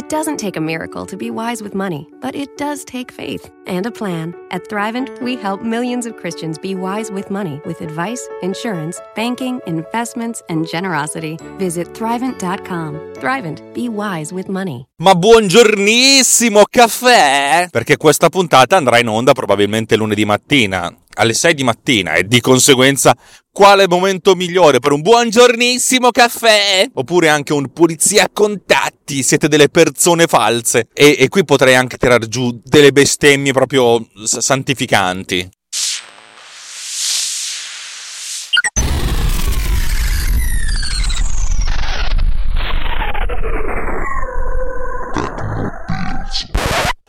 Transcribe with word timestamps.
It 0.00 0.08
doesn't 0.08 0.38
take 0.38 0.56
a 0.56 0.62
miracle 0.62 1.04
to 1.04 1.14
be 1.14 1.30
wise 1.30 1.62
with 1.62 1.74
money, 1.74 2.08
but 2.22 2.34
it 2.34 2.56
does 2.56 2.86
take 2.86 3.12
faith 3.12 3.50
and 3.66 3.84
a 3.84 3.90
plan. 3.90 4.34
At 4.50 4.66
Thrivent, 4.66 5.20
we 5.20 5.36
help 5.36 5.60
millions 5.60 6.06
of 6.06 6.16
Christians 6.16 6.58
be 6.58 6.74
wise 6.74 7.12
with 7.12 7.28
money 7.28 7.60
with 7.66 7.82
advice, 7.82 8.26
insurance, 8.40 8.98
banking, 9.14 9.60
investments, 9.66 10.42
and 10.48 10.66
generosity. 10.66 11.36
Visit 11.58 11.92
Thrivent.com. 11.92 13.12
Thrivent, 13.20 13.60
be 13.74 13.90
wise 13.90 14.32
with 14.32 14.48
money. 14.48 14.86
Ma 15.02 15.14
buongiornissimo 15.14 16.62
caffè! 16.70 17.68
Perché 17.70 17.98
questa 17.98 18.30
puntata 18.30 18.78
andrà 18.78 18.98
in 19.00 19.08
onda 19.08 19.32
probabilmente 19.32 19.96
lunedì 19.96 20.24
mattina 20.24 20.90
alle 21.12 21.34
6 21.34 21.52
di 21.52 21.64
mattina 21.64 22.14
e 22.14 22.26
di 22.26 22.40
conseguenza 22.40 23.14
quale 23.52 23.86
momento 23.88 24.34
migliore 24.34 24.78
per 24.78 24.92
un 24.92 25.00
buongiornissimo 25.00 26.10
caffè? 26.10 26.88
Oppure 26.94 27.28
anche 27.28 27.52
un 27.52 27.72
pulizia 27.72 28.28
contatti, 28.32 29.22
siete 29.22 29.48
delle 29.48 29.68
persone 29.68 30.26
false. 30.26 30.88
E, 30.92 31.16
e 31.18 31.28
qui 31.28 31.44
potrei 31.44 31.74
anche 31.74 31.96
tirar 31.96 32.26
giù 32.26 32.60
delle 32.64 32.92
bestemmie 32.92 33.52
proprio 33.52 34.06
santificanti. 34.24 35.48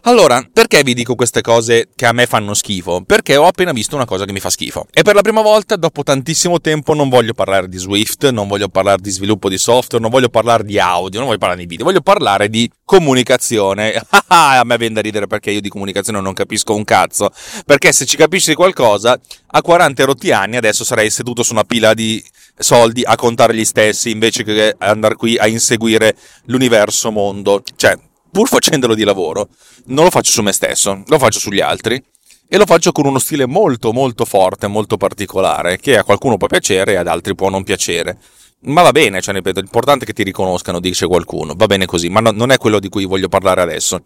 Allora, 0.05 0.43
perché 0.51 0.81
vi 0.81 0.95
dico 0.95 1.13
queste 1.13 1.41
cose 1.41 1.89
che 1.95 2.07
a 2.07 2.11
me 2.11 2.25
fanno 2.25 2.55
schifo? 2.55 3.03
Perché 3.05 3.35
ho 3.37 3.45
appena 3.45 3.71
visto 3.71 3.95
una 3.95 4.05
cosa 4.05 4.25
che 4.25 4.31
mi 4.31 4.39
fa 4.39 4.49
schifo. 4.49 4.87
E 4.91 5.03
per 5.03 5.13
la 5.13 5.21
prima 5.21 5.41
volta, 5.41 5.75
dopo 5.75 6.01
tantissimo 6.01 6.59
tempo, 6.59 6.95
non 6.95 7.07
voglio 7.07 7.33
parlare 7.33 7.69
di 7.69 7.77
Swift, 7.77 8.27
non 8.29 8.47
voglio 8.47 8.67
parlare 8.67 8.99
di 8.99 9.11
sviluppo 9.11 9.47
di 9.47 9.59
software, 9.59 10.01
non 10.01 10.09
voglio 10.09 10.29
parlare 10.29 10.63
di 10.63 10.79
audio, 10.79 11.19
non 11.19 11.27
voglio 11.27 11.39
parlare 11.39 11.61
di 11.61 11.67
video, 11.67 11.85
voglio 11.85 12.01
parlare 12.01 12.49
di 12.49 12.69
comunicazione. 12.83 13.93
a 14.27 14.63
me 14.65 14.77
viene 14.77 14.95
da 14.95 15.01
ridere 15.01 15.27
perché 15.27 15.51
io 15.51 15.61
di 15.61 15.69
comunicazione 15.69 16.19
non 16.19 16.33
capisco 16.33 16.73
un 16.73 16.83
cazzo. 16.83 17.29
Perché 17.63 17.91
se 17.91 18.05
ci 18.05 18.17
capisci 18.17 18.55
qualcosa, 18.55 19.19
a 19.47 19.61
40 19.61 20.03
rotti 20.05 20.31
anni 20.31 20.57
adesso 20.57 20.83
sarei 20.83 21.11
seduto 21.11 21.43
su 21.43 21.53
una 21.53 21.63
pila 21.63 21.93
di 21.93 22.23
soldi 22.57 23.03
a 23.03 23.15
contare 23.15 23.53
gli 23.53 23.65
stessi 23.65 24.09
invece 24.09 24.43
che 24.43 24.75
andare 24.79 25.15
qui 25.15 25.37
a 25.37 25.45
inseguire 25.45 26.15
l'universo 26.45 27.11
mondo. 27.11 27.61
Cioè, 27.75 27.95
pur 28.31 28.47
facendolo 28.47 28.95
di 28.95 29.03
lavoro, 29.03 29.49
non 29.85 30.05
lo 30.05 30.09
faccio 30.09 30.31
su 30.31 30.41
me 30.41 30.51
stesso, 30.51 31.03
lo 31.05 31.19
faccio 31.19 31.39
sugli 31.39 31.59
altri 31.59 32.01
e 32.47 32.57
lo 32.57 32.65
faccio 32.65 32.91
con 32.91 33.05
uno 33.05 33.19
stile 33.19 33.45
molto 33.45 33.93
molto 33.93 34.25
forte, 34.25 34.67
molto 34.67 34.97
particolare, 34.97 35.77
che 35.77 35.97
a 35.97 36.03
qualcuno 36.03 36.37
può 36.37 36.47
piacere 36.47 36.93
e 36.93 36.95
ad 36.95 37.07
altri 37.07 37.35
può 37.35 37.49
non 37.49 37.63
piacere. 37.63 38.17
Ma 38.63 38.81
va 38.83 38.91
bene, 38.91 39.21
cioè, 39.21 39.33
ripeto, 39.33 39.59
l'importante 39.59 40.03
è 40.03 40.07
che 40.07 40.13
ti 40.13 40.23
riconoscano, 40.23 40.79
dice 40.79 41.07
qualcuno, 41.07 41.53
va 41.55 41.65
bene 41.65 41.85
così, 41.85 42.09
ma 42.09 42.19
no, 42.19 42.31
non 42.31 42.51
è 42.51 42.57
quello 42.57 42.79
di 42.79 42.89
cui 42.89 43.05
voglio 43.05 43.27
parlare 43.27 43.61
adesso. 43.61 44.03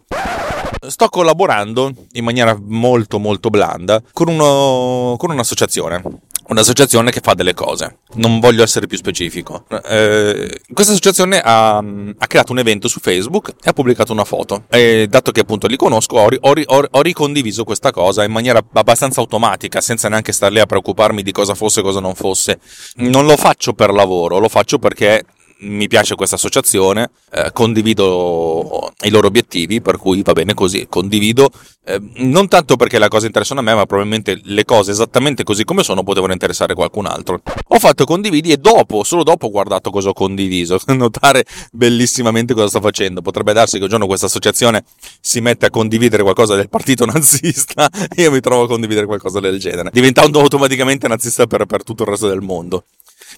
Sto 0.86 1.08
collaborando 1.08 1.92
in 2.12 2.24
maniera 2.24 2.56
molto 2.60 3.18
molto 3.18 3.50
blanda 3.50 4.02
con, 4.12 4.28
uno, 4.28 5.16
con 5.18 5.30
un'associazione 5.30 6.02
un'associazione 6.48 7.10
che 7.10 7.20
fa 7.20 7.34
delle 7.34 7.54
cose. 7.54 7.98
Non 8.14 8.40
voglio 8.40 8.62
essere 8.62 8.86
più 8.86 8.96
specifico. 8.96 9.64
Eh, 9.88 10.60
questa 10.72 10.92
associazione 10.92 11.40
ha, 11.40 11.78
ha, 11.78 12.26
creato 12.26 12.52
un 12.52 12.58
evento 12.58 12.88
su 12.88 13.00
Facebook 13.00 13.54
e 13.62 13.68
ha 13.68 13.72
pubblicato 13.72 14.12
una 14.12 14.24
foto. 14.24 14.64
E 14.68 15.06
dato 15.08 15.32
che 15.32 15.40
appunto 15.40 15.66
li 15.66 15.76
conosco, 15.76 16.18
ho, 16.18 16.28
ho, 16.40 16.52
ho, 16.64 16.88
ho 16.90 17.02
ricondiviso 17.02 17.64
questa 17.64 17.90
cosa 17.90 18.24
in 18.24 18.32
maniera 18.32 18.60
abbastanza 18.72 19.20
automatica, 19.20 19.80
senza 19.80 20.08
neanche 20.08 20.32
star 20.32 20.52
lì 20.52 20.60
a 20.60 20.66
preoccuparmi 20.66 21.22
di 21.22 21.32
cosa 21.32 21.54
fosse 21.54 21.80
e 21.80 21.82
cosa 21.82 22.00
non 22.00 22.14
fosse. 22.14 22.60
Non 22.96 23.26
lo 23.26 23.36
faccio 23.36 23.72
per 23.72 23.92
lavoro, 23.92 24.38
lo 24.38 24.48
faccio 24.48 24.78
perché 24.78 25.24
mi 25.58 25.88
piace 25.88 26.14
questa 26.14 26.36
associazione, 26.36 27.10
eh, 27.32 27.50
condivido 27.52 28.92
i 29.04 29.10
loro 29.10 29.28
obiettivi, 29.28 29.80
per 29.80 29.96
cui 29.96 30.22
va 30.22 30.32
bene 30.32 30.54
così, 30.54 30.86
condivido, 30.88 31.50
eh, 31.84 32.00
non 32.16 32.48
tanto 32.48 32.76
perché 32.76 32.98
la 32.98 33.08
cosa 33.08 33.26
interessano 33.26 33.60
a 33.60 33.62
me, 33.62 33.74
ma 33.74 33.86
probabilmente 33.86 34.38
le 34.42 34.64
cose 34.64 34.90
esattamente 34.90 35.44
così 35.44 35.64
come 35.64 35.82
sono 35.82 36.02
potevano 36.02 36.32
interessare 36.32 36.74
qualcun 36.74 37.06
altro. 37.06 37.40
Ho 37.68 37.78
fatto 37.78 38.04
condividi 38.04 38.52
e 38.52 38.56
dopo, 38.58 39.02
solo 39.04 39.22
dopo 39.22 39.46
ho 39.46 39.50
guardato 39.50 39.90
cosa 39.90 40.10
ho 40.10 40.12
condiviso, 40.12 40.78
notare 40.92 41.44
bellissimamente 41.72 42.52
cosa 42.52 42.68
sto 42.68 42.80
facendo. 42.80 43.22
Potrebbe 43.22 43.52
darsi 43.52 43.78
che 43.78 43.84
un 43.84 43.88
giorno 43.88 44.06
questa 44.06 44.26
associazione 44.26 44.84
si 45.20 45.40
mette 45.40 45.66
a 45.66 45.70
condividere 45.70 46.22
qualcosa 46.22 46.54
del 46.54 46.68
partito 46.68 47.06
nazista 47.06 47.88
e 48.14 48.22
io 48.22 48.30
mi 48.30 48.40
trovo 48.40 48.64
a 48.64 48.66
condividere 48.66 49.06
qualcosa 49.06 49.40
del 49.40 49.58
genere, 49.58 49.90
diventando 49.92 50.40
automaticamente 50.40 51.08
nazista 51.08 51.46
per, 51.46 51.64
per 51.64 51.82
tutto 51.82 52.02
il 52.02 52.10
resto 52.10 52.28
del 52.28 52.40
mondo. 52.40 52.84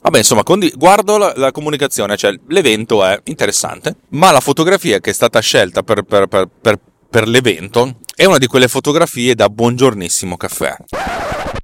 Vabbè, 0.00 0.18
insomma, 0.18 0.42
condi- 0.42 0.72
guardo 0.76 1.18
la, 1.18 1.32
la, 1.36 1.50
comunicazione, 1.50 2.16
cioè 2.16 2.32
l'evento 2.48 3.04
è 3.04 3.20
interessante, 3.24 3.96
ma 4.10 4.30
la 4.30 4.40
fotografia 4.40 5.00
che 5.00 5.10
è 5.10 5.12
stata 5.12 5.40
scelta 5.40 5.82
per, 5.82 6.02
per, 6.02 6.28
per, 6.28 6.78
per 7.10 7.28
l'evento 7.28 7.96
è 8.14 8.24
una 8.24 8.38
di 8.38 8.46
quelle 8.46 8.68
fotografie 8.68 9.34
da 9.34 9.48
buongiornissimo 9.48 10.36
caffè. 10.36 10.76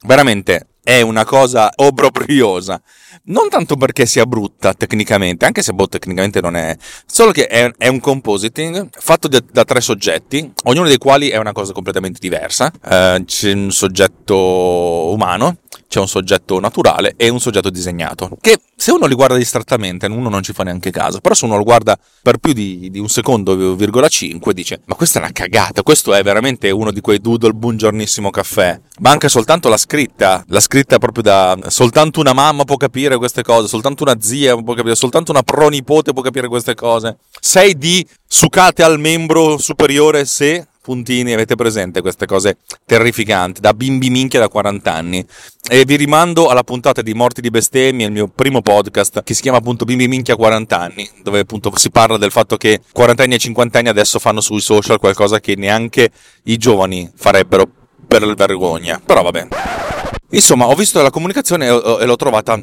Veramente 0.07 0.67
è 0.85 1.01
una 1.01 1.25
cosa 1.25 1.73
obbrobriosa. 1.75 2.81
Non 3.27 3.49
tanto 3.49 3.77
perché 3.77 4.05
sia 4.05 4.27
brutta 4.27 4.75
tecnicamente, 4.75 5.47
anche 5.47 5.63
se 5.63 5.73
boh, 5.73 5.89
tecnicamente 5.89 6.43
non 6.43 6.57
è, 6.57 6.77
solo 7.07 7.33
che 7.33 7.47
è, 7.47 7.73
è 7.79 7.89
un 7.89 7.99
compositing 7.99 8.91
fatto 8.93 9.29
da, 9.29 9.43
da, 9.51 9.65
tre 9.65 9.81
soggetti, 9.81 10.53
ognuno 10.65 10.87
dei 10.87 10.99
quali 10.99 11.31
è 11.31 11.39
una 11.39 11.53
cosa 11.53 11.73
completamente 11.73 12.19
diversa. 12.21 12.71
Eh, 12.85 13.23
c'è 13.25 13.53
un 13.53 13.73
soggetto 13.73 14.37
umano, 14.37 15.57
c'è 15.89 16.01
un 16.01 16.09
soggetto 16.09 16.61
naturale 16.61 17.15
e 17.17 17.29
un 17.31 17.41
soggetto 17.41 17.71
disegnato. 17.71 18.37
Che 18.41 18.59
se 18.77 18.91
uno 18.91 19.07
li 19.07 19.15
guarda 19.15 19.37
distrattamente, 19.37 20.07
uno 20.07 20.29
non 20.29 20.43
ci 20.43 20.53
fa 20.53 20.65
neanche 20.65 20.91
caso. 20.91 21.21
Però 21.21 21.35
se 21.35 21.47
uno 21.47 21.57
lo 21.57 21.63
guarda 21.63 21.97
per 22.21 22.39
più 22.39 22.53
di, 22.53 22.91
di 22.91 22.99
un 22.99 23.09
secondo, 23.09 23.75
virgola 23.75 24.09
5, 24.09 24.53
dice: 24.53 24.81
Ma 24.85 24.97
questa 24.97 25.21
è 25.21 25.23
una 25.23 25.33
cagata, 25.33 25.83
questo 25.83 26.13
è 26.13 26.23
veramente 26.23 26.71
uno 26.71 26.91
di 26.91 27.01
quei 27.01 27.21
doodle 27.21 27.53
buongiornissimo 27.53 28.29
caffè. 28.31 28.79
Ma 28.99 29.11
anche 29.11 29.29
soltanto 29.29 29.69
la 29.69 29.77
scritta, 29.77 30.45
la 30.49 30.61
scritta 30.61 30.74
proprio 30.99 31.23
da. 31.23 31.57
Soltanto 31.69 32.21
una 32.21 32.33
mamma 32.33 32.65
può 32.65 32.77
capire 32.77 33.17
queste 33.17 33.43
cose, 33.43 33.69
soltanto 33.69 34.03
una 34.03 34.17
zia 34.21 34.57
può 34.57 34.75
capire, 34.75 34.95
soltanto 34.95 35.31
una 35.31 35.43
pronipote 35.43 36.13
può 36.13 36.23
capire 36.23 36.49
queste 36.49 36.75
cose. 36.75 37.19
6 37.41 37.79
di 37.79 38.07
sucate 38.27 38.83
al 38.83 38.99
membro 38.99 39.59
superiore 39.59 40.25
se 40.25 40.67
puntini, 40.85 41.33
avete 41.33 41.55
presente 41.55 42.03
queste 42.03 42.27
cose 42.27 42.59
terrificanti, 42.85 43.63
da 43.63 43.73
bimbi 43.73 44.11
minchia 44.11 44.39
da 44.39 44.49
40 44.49 44.93
anni. 44.93 45.27
E 45.67 45.87
vi 45.87 45.97
rimando 45.97 46.49
alla 46.49 46.63
puntata 46.63 47.01
di 47.01 47.15
Morti 47.15 47.41
di 47.41 47.49
Bestemmie, 47.49 48.05
il 48.05 48.13
mio 48.13 48.29
primo 48.29 48.61
podcast, 48.61 49.23
che 49.23 49.33
si 49.33 49.41
chiama 49.41 49.57
appunto 49.57 49.87
Bimbi 49.87 50.09
minchia 50.09 50.37
40 50.37 50.79
anni, 50.79 51.09
dove 51.23 51.39
appunto 51.39 51.73
si 51.77 51.91
parla 51.91 52.19
del 52.19 52.31
fatto 52.31 52.59
che 52.59 52.81
40 52.93 53.23
anni 53.23 53.35
e 53.37 53.39
50 53.39 53.79
anni 53.79 53.89
adesso 53.89 54.19
fanno 54.19 54.43
sui 54.43 54.61
social 54.61 54.99
qualcosa 54.99 55.41
che 55.41 55.57
neanche 55.57 56.11
i 56.45 56.59
giovani 56.59 57.11
farebbero 57.15 57.67
per 58.07 58.35
vergogna. 58.35 59.01
Però 59.03 59.23
vabbè. 59.23 60.14
Insomma, 60.35 60.67
ho 60.67 60.75
visto 60.75 61.01
la 61.01 61.11
comunicazione 61.11 61.67
e 61.67 62.05
l'ho 62.05 62.17
trovata 62.17 62.61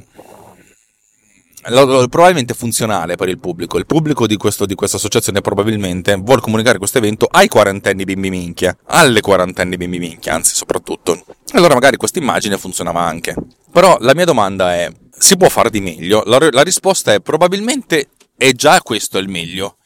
probabilmente 1.63 2.53
funzionale 2.53 3.15
per 3.15 3.29
il 3.29 3.39
pubblico. 3.39 3.77
Il 3.77 3.85
pubblico 3.85 4.25
di, 4.27 4.35
questo, 4.35 4.65
di 4.65 4.75
questa 4.75 4.97
associazione 4.97 5.41
probabilmente 5.41 6.15
vuole 6.15 6.41
comunicare 6.41 6.77
questo 6.79 6.97
evento 6.97 7.27
ai 7.29 7.47
quarantenni 7.47 8.03
bimbi 8.03 8.29
minchia, 8.29 8.75
alle 8.87 9.21
quarantenni 9.21 9.77
bimbi 9.77 9.99
minchia, 9.99 10.33
anzi 10.33 10.55
soprattutto. 10.55 11.23
Allora 11.53 11.73
magari 11.73 11.97
questa 11.97 12.19
immagine 12.19 12.57
funzionava 12.57 13.01
anche. 13.01 13.35
Però 13.71 13.97
la 13.99 14.13
mia 14.15 14.25
domanda 14.25 14.73
è, 14.73 14.91
si 15.17 15.37
può 15.37 15.47
fare 15.49 15.69
di 15.69 15.81
meglio? 15.81 16.23
La, 16.25 16.39
la 16.51 16.63
risposta 16.63 17.13
è 17.13 17.21
probabilmente 17.21 18.09
è 18.35 18.51
già 18.51 18.81
questo 18.81 19.17
il 19.17 19.29
meglio. 19.29 19.77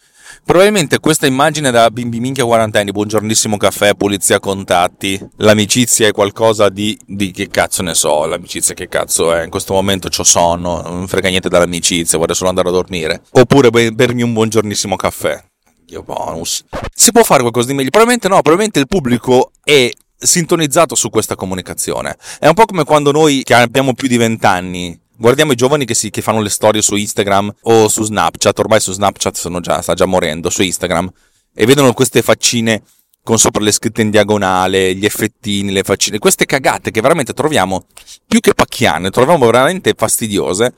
Probabilmente 0.45 0.99
questa 0.99 1.25
immagine 1.25 1.71
da 1.71 1.89
bimbi 1.89 2.19
minchia 2.19 2.45
quarantenni, 2.45 2.91
buongiornissimo 2.91 3.57
caffè, 3.57 3.95
pulizia 3.95 4.39
contatti, 4.39 5.19
l'amicizia 5.37 6.07
è 6.07 6.11
qualcosa 6.11 6.69
di, 6.69 6.95
di 7.03 7.31
che 7.31 7.47
cazzo 7.47 7.81
ne 7.81 7.95
so, 7.95 8.27
l'amicizia 8.27 8.75
che 8.75 8.87
cazzo 8.87 9.33
è, 9.33 9.43
in 9.43 9.49
questo 9.49 9.73
momento 9.73 10.07
ho 10.15 10.23
sonno, 10.23 10.83
non 10.83 11.07
frega 11.07 11.29
niente 11.29 11.49
dall'amicizia, 11.49 12.19
vorrei 12.19 12.35
solo 12.35 12.49
andare 12.49 12.69
a 12.69 12.71
dormire. 12.71 13.23
Oppure 13.31 13.71
bermi 13.91 14.21
un 14.21 14.33
buongiornissimo 14.33 14.95
caffè. 14.95 15.43
Dio 15.83 16.03
bonus. 16.03 16.63
Si 16.93 17.11
può 17.11 17.23
fare 17.23 17.41
qualcosa 17.41 17.65
di 17.65 17.73
meglio? 17.73 17.89
Probabilmente 17.89 18.27
no, 18.27 18.35
probabilmente 18.35 18.77
il 18.77 18.87
pubblico 18.87 19.49
è 19.63 19.89
sintonizzato 20.15 20.93
su 20.93 21.09
questa 21.09 21.35
comunicazione. 21.35 22.17
È 22.37 22.45
un 22.45 22.53
po' 22.53 22.65
come 22.65 22.83
quando 22.83 23.11
noi 23.11 23.41
che 23.41 23.55
abbiamo 23.55 23.95
più 23.95 24.07
di 24.07 24.17
vent'anni 24.17 25.04
Guardiamo 25.17 25.53
i 25.53 25.55
giovani 25.55 25.85
che, 25.85 25.93
si, 25.93 26.09
che, 26.09 26.21
fanno 26.21 26.41
le 26.41 26.49
storie 26.49 26.81
su 26.81 26.95
Instagram 26.95 27.53
o 27.63 27.87
su 27.87 28.03
Snapchat, 28.03 28.59
ormai 28.59 28.81
su 28.81 28.91
Snapchat 28.91 29.59
già, 29.61 29.81
sta 29.81 29.93
già 29.93 30.05
morendo, 30.05 30.49
su 30.49 30.61
Instagram, 30.61 31.09
e 31.53 31.65
vedono 31.65 31.93
queste 31.93 32.21
faccine 32.21 32.83
con 33.23 33.39
sopra 33.39 33.63
le 33.63 33.71
scritte 33.71 34.01
in 34.01 34.11
diagonale, 34.11 34.93
gli 34.93 35.05
effettini, 35.05 35.71
le 35.71 35.83
faccine, 35.83 36.19
queste 36.19 36.45
cagate 36.45 36.91
che 36.91 37.01
veramente 37.01 37.33
troviamo 37.33 37.87
più 38.27 38.39
che 38.39 38.53
pacchiane, 38.53 39.09
troviamo 39.09 39.45
veramente 39.45 39.93
fastidiose, 39.97 40.73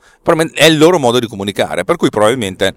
è 0.54 0.64
il 0.64 0.78
loro 0.78 0.98
modo 0.98 1.18
di 1.18 1.26
comunicare, 1.26 1.84
per 1.84 1.96
cui 1.96 2.08
probabilmente 2.08 2.76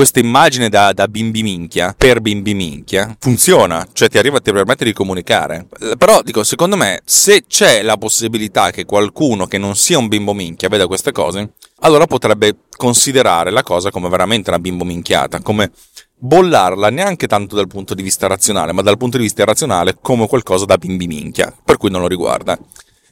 questa 0.00 0.18
immagine 0.18 0.70
da, 0.70 0.94
da, 0.94 1.08
bimbi 1.08 1.42
minchia 1.42 1.94
per 1.94 2.22
bimbi 2.22 2.54
minchia 2.54 3.14
funziona, 3.18 3.86
cioè 3.92 4.08
ti 4.08 4.16
arriva, 4.16 4.40
ti 4.40 4.50
permette 4.50 4.86
di 4.86 4.94
comunicare. 4.94 5.66
Però 5.98 6.22
dico, 6.22 6.42
secondo 6.42 6.74
me, 6.74 7.02
se 7.04 7.44
c'è 7.46 7.82
la 7.82 7.98
possibilità 7.98 8.70
che 8.70 8.86
qualcuno 8.86 9.44
che 9.44 9.58
non 9.58 9.76
sia 9.76 9.98
un 9.98 10.08
bimbo 10.08 10.32
minchia 10.32 10.70
veda 10.70 10.86
queste 10.86 11.12
cose, 11.12 11.52
allora 11.80 12.06
potrebbe 12.06 12.60
considerare 12.78 13.50
la 13.50 13.62
cosa 13.62 13.90
come 13.90 14.08
veramente 14.08 14.48
una 14.48 14.58
bimbo 14.58 14.84
minchiata, 14.84 15.42
come 15.42 15.70
bollarla 16.16 16.88
neanche 16.88 17.26
tanto 17.26 17.54
dal 17.54 17.66
punto 17.66 17.92
di 17.92 18.02
vista 18.02 18.26
razionale, 18.26 18.72
ma 18.72 18.80
dal 18.80 18.96
punto 18.96 19.18
di 19.18 19.24
vista 19.24 19.42
irrazionale 19.42 19.98
come 20.00 20.26
qualcosa 20.26 20.64
da 20.64 20.78
bimbi 20.78 21.08
minchia, 21.08 21.54
per 21.62 21.76
cui 21.76 21.90
non 21.90 22.00
lo 22.00 22.08
riguarda. 22.08 22.58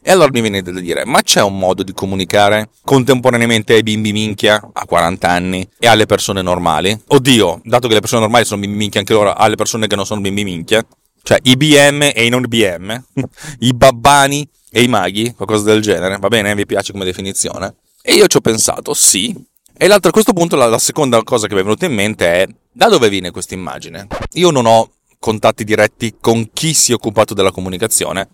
E 0.09 0.13
allora 0.13 0.31
mi 0.33 0.41
viene 0.41 0.63
da 0.63 0.71
dire, 0.71 1.05
ma 1.05 1.21
c'è 1.21 1.43
un 1.43 1.59
modo 1.59 1.83
di 1.83 1.93
comunicare 1.93 2.71
contemporaneamente 2.83 3.75
ai 3.75 3.83
bimbi 3.83 4.11
minchia 4.13 4.71
a 4.73 4.87
40 4.87 5.29
anni 5.29 5.69
e 5.79 5.87
alle 5.87 6.07
persone 6.07 6.41
normali? 6.41 6.99
Oddio, 7.09 7.61
dato 7.63 7.89
che 7.89 7.93
le 7.93 8.01
persone 8.01 8.23
normali 8.23 8.47
sono 8.47 8.63
bimbi 8.63 8.79
minchia 8.79 9.01
anche 9.01 9.13
loro, 9.13 9.35
alle 9.35 9.57
persone 9.57 9.87
che 9.87 9.97
non 9.97 10.07
sono 10.07 10.23
bimbi 10.23 10.45
minchia? 10.45 10.83
Cioè 11.23 11.41
i 11.43 11.59
BM 11.59 12.11
e 12.15 12.25
i 12.25 12.31
non 12.31 12.43
BM, 12.49 13.05
i 13.61 13.75
babbani 13.75 14.49
e 14.71 14.83
i 14.83 14.89
maghi, 14.89 15.35
qualcosa 15.35 15.65
del 15.65 15.83
genere, 15.83 16.17
va 16.17 16.29
bene? 16.29 16.55
Vi 16.55 16.65
piace 16.65 16.93
come 16.93 17.05
definizione? 17.05 17.75
E 18.01 18.15
io 18.15 18.29
ci 18.29 18.39
ho 18.39 18.41
pensato, 18.41 18.95
sì. 18.95 19.37
E 19.77 19.89
l'altro 19.89 20.09
a 20.09 20.13
questo 20.13 20.33
punto, 20.33 20.57
la, 20.57 20.69
la 20.69 20.79
seconda 20.79 21.23
cosa 21.23 21.47
che 21.49 21.53
mi 21.53 21.61
è 21.61 21.65
venuta 21.65 21.85
in 21.85 21.93
mente 21.93 22.33
è, 22.33 22.47
da 22.73 22.89
dove 22.89 23.11
viene 23.11 23.31
questa 23.31 23.53
immagine? 23.53 24.07
Io 24.37 24.51
non 24.51 24.65
ho 24.65 24.91
contatti 25.19 25.65
diretti 25.65 26.17
con 26.19 26.49
chi 26.55 26.73
si 26.73 26.93
è 26.93 26.95
occupato 26.95 27.35
della 27.35 27.51
comunicazione, 27.51 28.29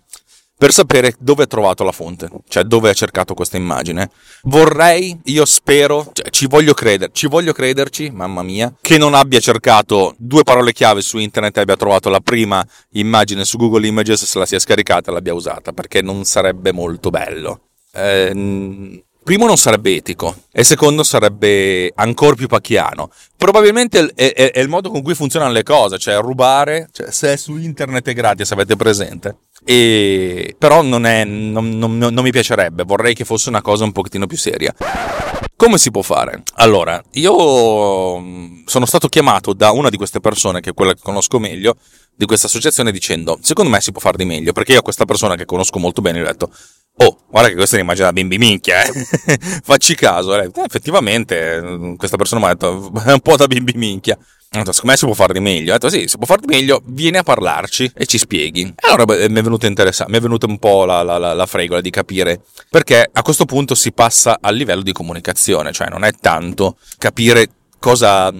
per 0.57 0.71
sapere 0.71 1.13
dove 1.19 1.43
ha 1.43 1.47
trovato 1.47 1.83
la 1.83 1.91
fonte, 1.91 2.29
cioè 2.47 2.63
dove 2.63 2.89
ha 2.89 2.93
cercato 2.93 3.33
questa 3.33 3.57
immagine. 3.57 4.09
Vorrei, 4.43 5.19
io 5.25 5.45
spero, 5.45 6.09
cioè, 6.13 6.29
ci 6.29 6.47
voglio 6.47 6.73
credere, 6.73 7.11
ci 7.13 7.27
voglio 7.27 7.51
crederci, 7.51 8.09
mamma 8.09 8.41
mia, 8.41 8.73
che 8.79 8.97
non 8.97 9.13
abbia 9.13 9.39
cercato 9.39 10.15
due 10.17 10.43
parole 10.43 10.71
chiave 10.71 11.01
su 11.01 11.17
internet 11.17 11.57
e 11.57 11.61
abbia 11.61 11.75
trovato 11.75 12.09
la 12.09 12.21
prima 12.21 12.65
immagine 12.91 13.43
su 13.43 13.57
Google 13.57 13.85
Images, 13.85 14.23
se 14.23 14.39
la 14.39 14.45
sia 14.45 14.59
scaricata 14.59 15.11
e 15.11 15.13
l'abbia 15.13 15.33
usata, 15.33 15.73
perché 15.73 16.01
non 16.01 16.23
sarebbe 16.23 16.71
molto 16.71 17.09
bello. 17.09 17.61
Eh, 17.91 19.03
primo 19.25 19.47
non 19.47 19.57
sarebbe 19.57 19.95
etico 19.95 20.43
e 20.51 20.63
secondo 20.63 21.01
sarebbe 21.03 21.91
ancora 21.95 22.35
più 22.35 22.47
pacchiano. 22.47 23.09
Probabilmente 23.35 24.11
è, 24.13 24.33
è, 24.33 24.51
è, 24.51 24.59
il 24.59 24.69
modo 24.69 24.91
con 24.91 25.01
cui 25.01 25.15
funzionano 25.15 25.51
le 25.51 25.63
cose, 25.63 25.97
cioè 25.97 26.21
rubare, 26.21 26.89
cioè 26.91 27.09
se 27.11 27.33
è 27.33 27.35
su 27.35 27.57
internet 27.57 28.07
è 28.07 28.13
gratis, 28.13 28.51
avete 28.51 28.75
presente. 28.75 29.35
E, 29.65 30.55
però 30.59 30.83
non, 30.83 31.05
è, 31.05 31.23
non, 31.23 31.77
non, 31.77 31.97
non 31.97 32.23
mi 32.23 32.31
piacerebbe, 32.31 32.83
vorrei 32.83 33.15
che 33.15 33.25
fosse 33.25 33.49
una 33.49 33.61
cosa 33.61 33.83
un 33.83 33.91
pochettino 33.91 34.27
più 34.27 34.37
seria. 34.37 34.73
Come 35.55 35.77
si 35.77 35.89
può 35.89 36.01
fare? 36.01 36.43
Allora, 36.55 37.01
io 37.13 38.19
mm, 38.19 38.65
sono 38.65 38.85
stato 38.85 39.07
chiamato 39.07 39.53
da 39.53 39.71
una 39.71 39.89
di 39.89 39.97
queste 39.97 40.19
persone, 40.19 40.59
che 40.59 40.69
è 40.69 40.73
quella 40.73 40.93
che 40.93 41.01
conosco 41.01 41.39
meglio, 41.39 41.77
di 42.15 42.25
questa 42.25 42.47
associazione, 42.47 42.91
dicendo, 42.91 43.39
secondo 43.41 43.71
me 43.71 43.81
si 43.81 43.91
può 43.91 43.99
fare 43.99 44.17
di 44.17 44.25
meglio, 44.25 44.51
perché 44.51 44.73
io 44.73 44.79
a 44.79 44.83
questa 44.83 45.05
persona 45.05 45.35
che 45.35 45.45
conosco 45.45 45.79
molto 45.79 46.01
bene 46.01 46.21
ho 46.21 46.25
detto, 46.25 46.51
Oh, 46.97 47.17
guarda 47.29 47.49
che 47.49 47.55
questa 47.55 47.75
è 47.75 47.79
un'immagine 47.79 48.05
da 48.05 48.13
bimbi 48.13 48.37
minchia, 48.37 48.83
eh. 48.83 48.91
Facci 49.63 49.95
caso. 49.95 50.39
Eh, 50.39 50.49
effettivamente, 50.63 51.61
mm, 51.61 51.95
questa 51.95 52.15
persona 52.15 52.39
mi 52.39 52.47
ha 52.47 52.53
detto, 52.53 52.91
è 53.03 53.11
un 53.11 53.19
po' 53.19 53.35
da 53.35 53.47
bimbi 53.47 53.73
minchia. 53.75 54.17
Detto, 54.59 54.71
secondo 54.71 54.91
me 54.91 54.97
si 54.97 55.05
può 55.05 55.13
fare 55.13 55.33
di 55.33 55.39
meglio. 55.39 55.71
Ho 55.71 55.77
detto, 55.77 55.89
sì, 55.89 56.07
si 56.07 56.17
può 56.17 56.25
fare 56.25 56.41
di 56.41 56.47
meglio, 56.47 56.81
vieni 56.85 57.17
a 57.17 57.23
parlarci 57.23 57.91
e 57.95 58.05
ci 58.05 58.17
spieghi. 58.17 58.61
E 58.61 58.87
allora 58.87 59.05
beh, 59.05 59.29
mi 59.29 59.39
è 59.39 59.43
venuto 59.43 59.65
interessante, 59.65 60.11
mi 60.11 60.17
è 60.17 60.21
venuta 60.21 60.45
un 60.45 60.57
po' 60.57 60.85
la, 60.85 61.03
la, 61.03 61.17
la, 61.17 61.33
la 61.33 61.45
fregola 61.45 61.81
di 61.81 61.89
capire, 61.89 62.41
perché 62.69 63.09
a 63.11 63.21
questo 63.21 63.45
punto 63.45 63.75
si 63.75 63.91
passa 63.91 64.37
al 64.41 64.55
livello 64.55 64.81
di 64.81 64.91
comunicazione, 64.91 65.71
cioè 65.71 65.89
non 65.89 66.03
è 66.03 66.11
tanto 66.13 66.77
capire 66.97 67.49
cosa, 67.79 68.33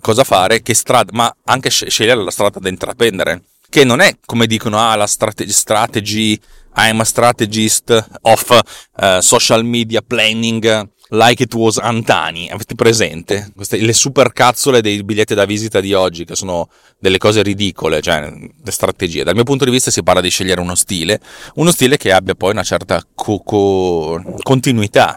cosa 0.00 0.24
fare, 0.24 0.62
che 0.62 0.74
strada, 0.74 1.10
ma 1.14 1.34
anche 1.44 1.70
scegliere 1.70 2.22
la 2.22 2.30
strada 2.30 2.58
da 2.60 2.68
intraprendere 2.68 3.42
che 3.70 3.84
non 3.84 4.00
è 4.00 4.16
come 4.26 4.46
dicono 4.46 4.78
ah 4.78 4.96
la 4.96 5.06
strategy, 5.06 5.52
strategy 5.52 6.40
I'm 6.76 7.00
a 7.00 7.04
strategist 7.04 8.06
of 8.22 8.60
uh, 8.96 9.20
social 9.20 9.64
media 9.64 10.02
planning 10.02 10.88
like 11.10 11.42
it 11.42 11.54
was 11.54 11.78
Antani. 11.78 12.48
Avete 12.50 12.74
presente? 12.74 13.52
Queste, 13.54 13.78
le 13.78 13.92
super 13.92 14.32
cazzole 14.32 14.80
dei 14.80 15.02
biglietti 15.02 15.34
da 15.34 15.44
visita 15.44 15.80
di 15.80 15.92
oggi, 15.94 16.24
che 16.24 16.34
sono 16.34 16.68
delle 16.98 17.18
cose 17.18 17.42
ridicole, 17.42 18.00
cioè 18.00 18.30
le 18.30 18.70
strategie. 18.70 19.24
Dal 19.24 19.34
mio 19.34 19.44
punto 19.44 19.64
di 19.64 19.70
vista 19.70 19.90
si 19.90 20.02
parla 20.02 20.20
di 20.20 20.30
scegliere 20.30 20.60
uno 20.60 20.74
stile, 20.74 21.20
uno 21.54 21.70
stile 21.70 21.96
che 21.96 22.12
abbia 22.12 22.34
poi 22.34 22.50
una 22.52 22.62
certa 22.62 23.02
co- 23.14 23.40
co- 23.40 24.22
continuità. 24.42 25.16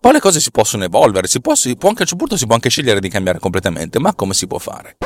Poi 0.00 0.12
le 0.12 0.20
cose 0.20 0.38
si 0.38 0.52
possono 0.52 0.84
evolvere, 0.84 1.26
si 1.26 1.40
può, 1.40 1.54
si 1.56 1.76
può 1.76 1.88
anche 1.88 2.02
a 2.02 2.02
un 2.02 2.08
certo 2.08 2.16
punto 2.16 2.36
si 2.36 2.46
può 2.46 2.54
anche 2.54 2.70
scegliere 2.70 3.00
di 3.00 3.08
cambiare 3.08 3.40
completamente, 3.40 3.98
ma 3.98 4.14
come 4.14 4.32
si 4.32 4.46
può 4.46 4.58
fare? 4.58 4.96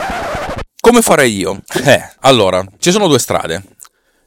Come 0.78 1.00
farei 1.00 1.34
io? 1.34 1.62
Eh, 1.84 2.10
allora, 2.20 2.62
ci 2.78 2.90
sono 2.90 3.08
due 3.08 3.18
strade. 3.18 3.71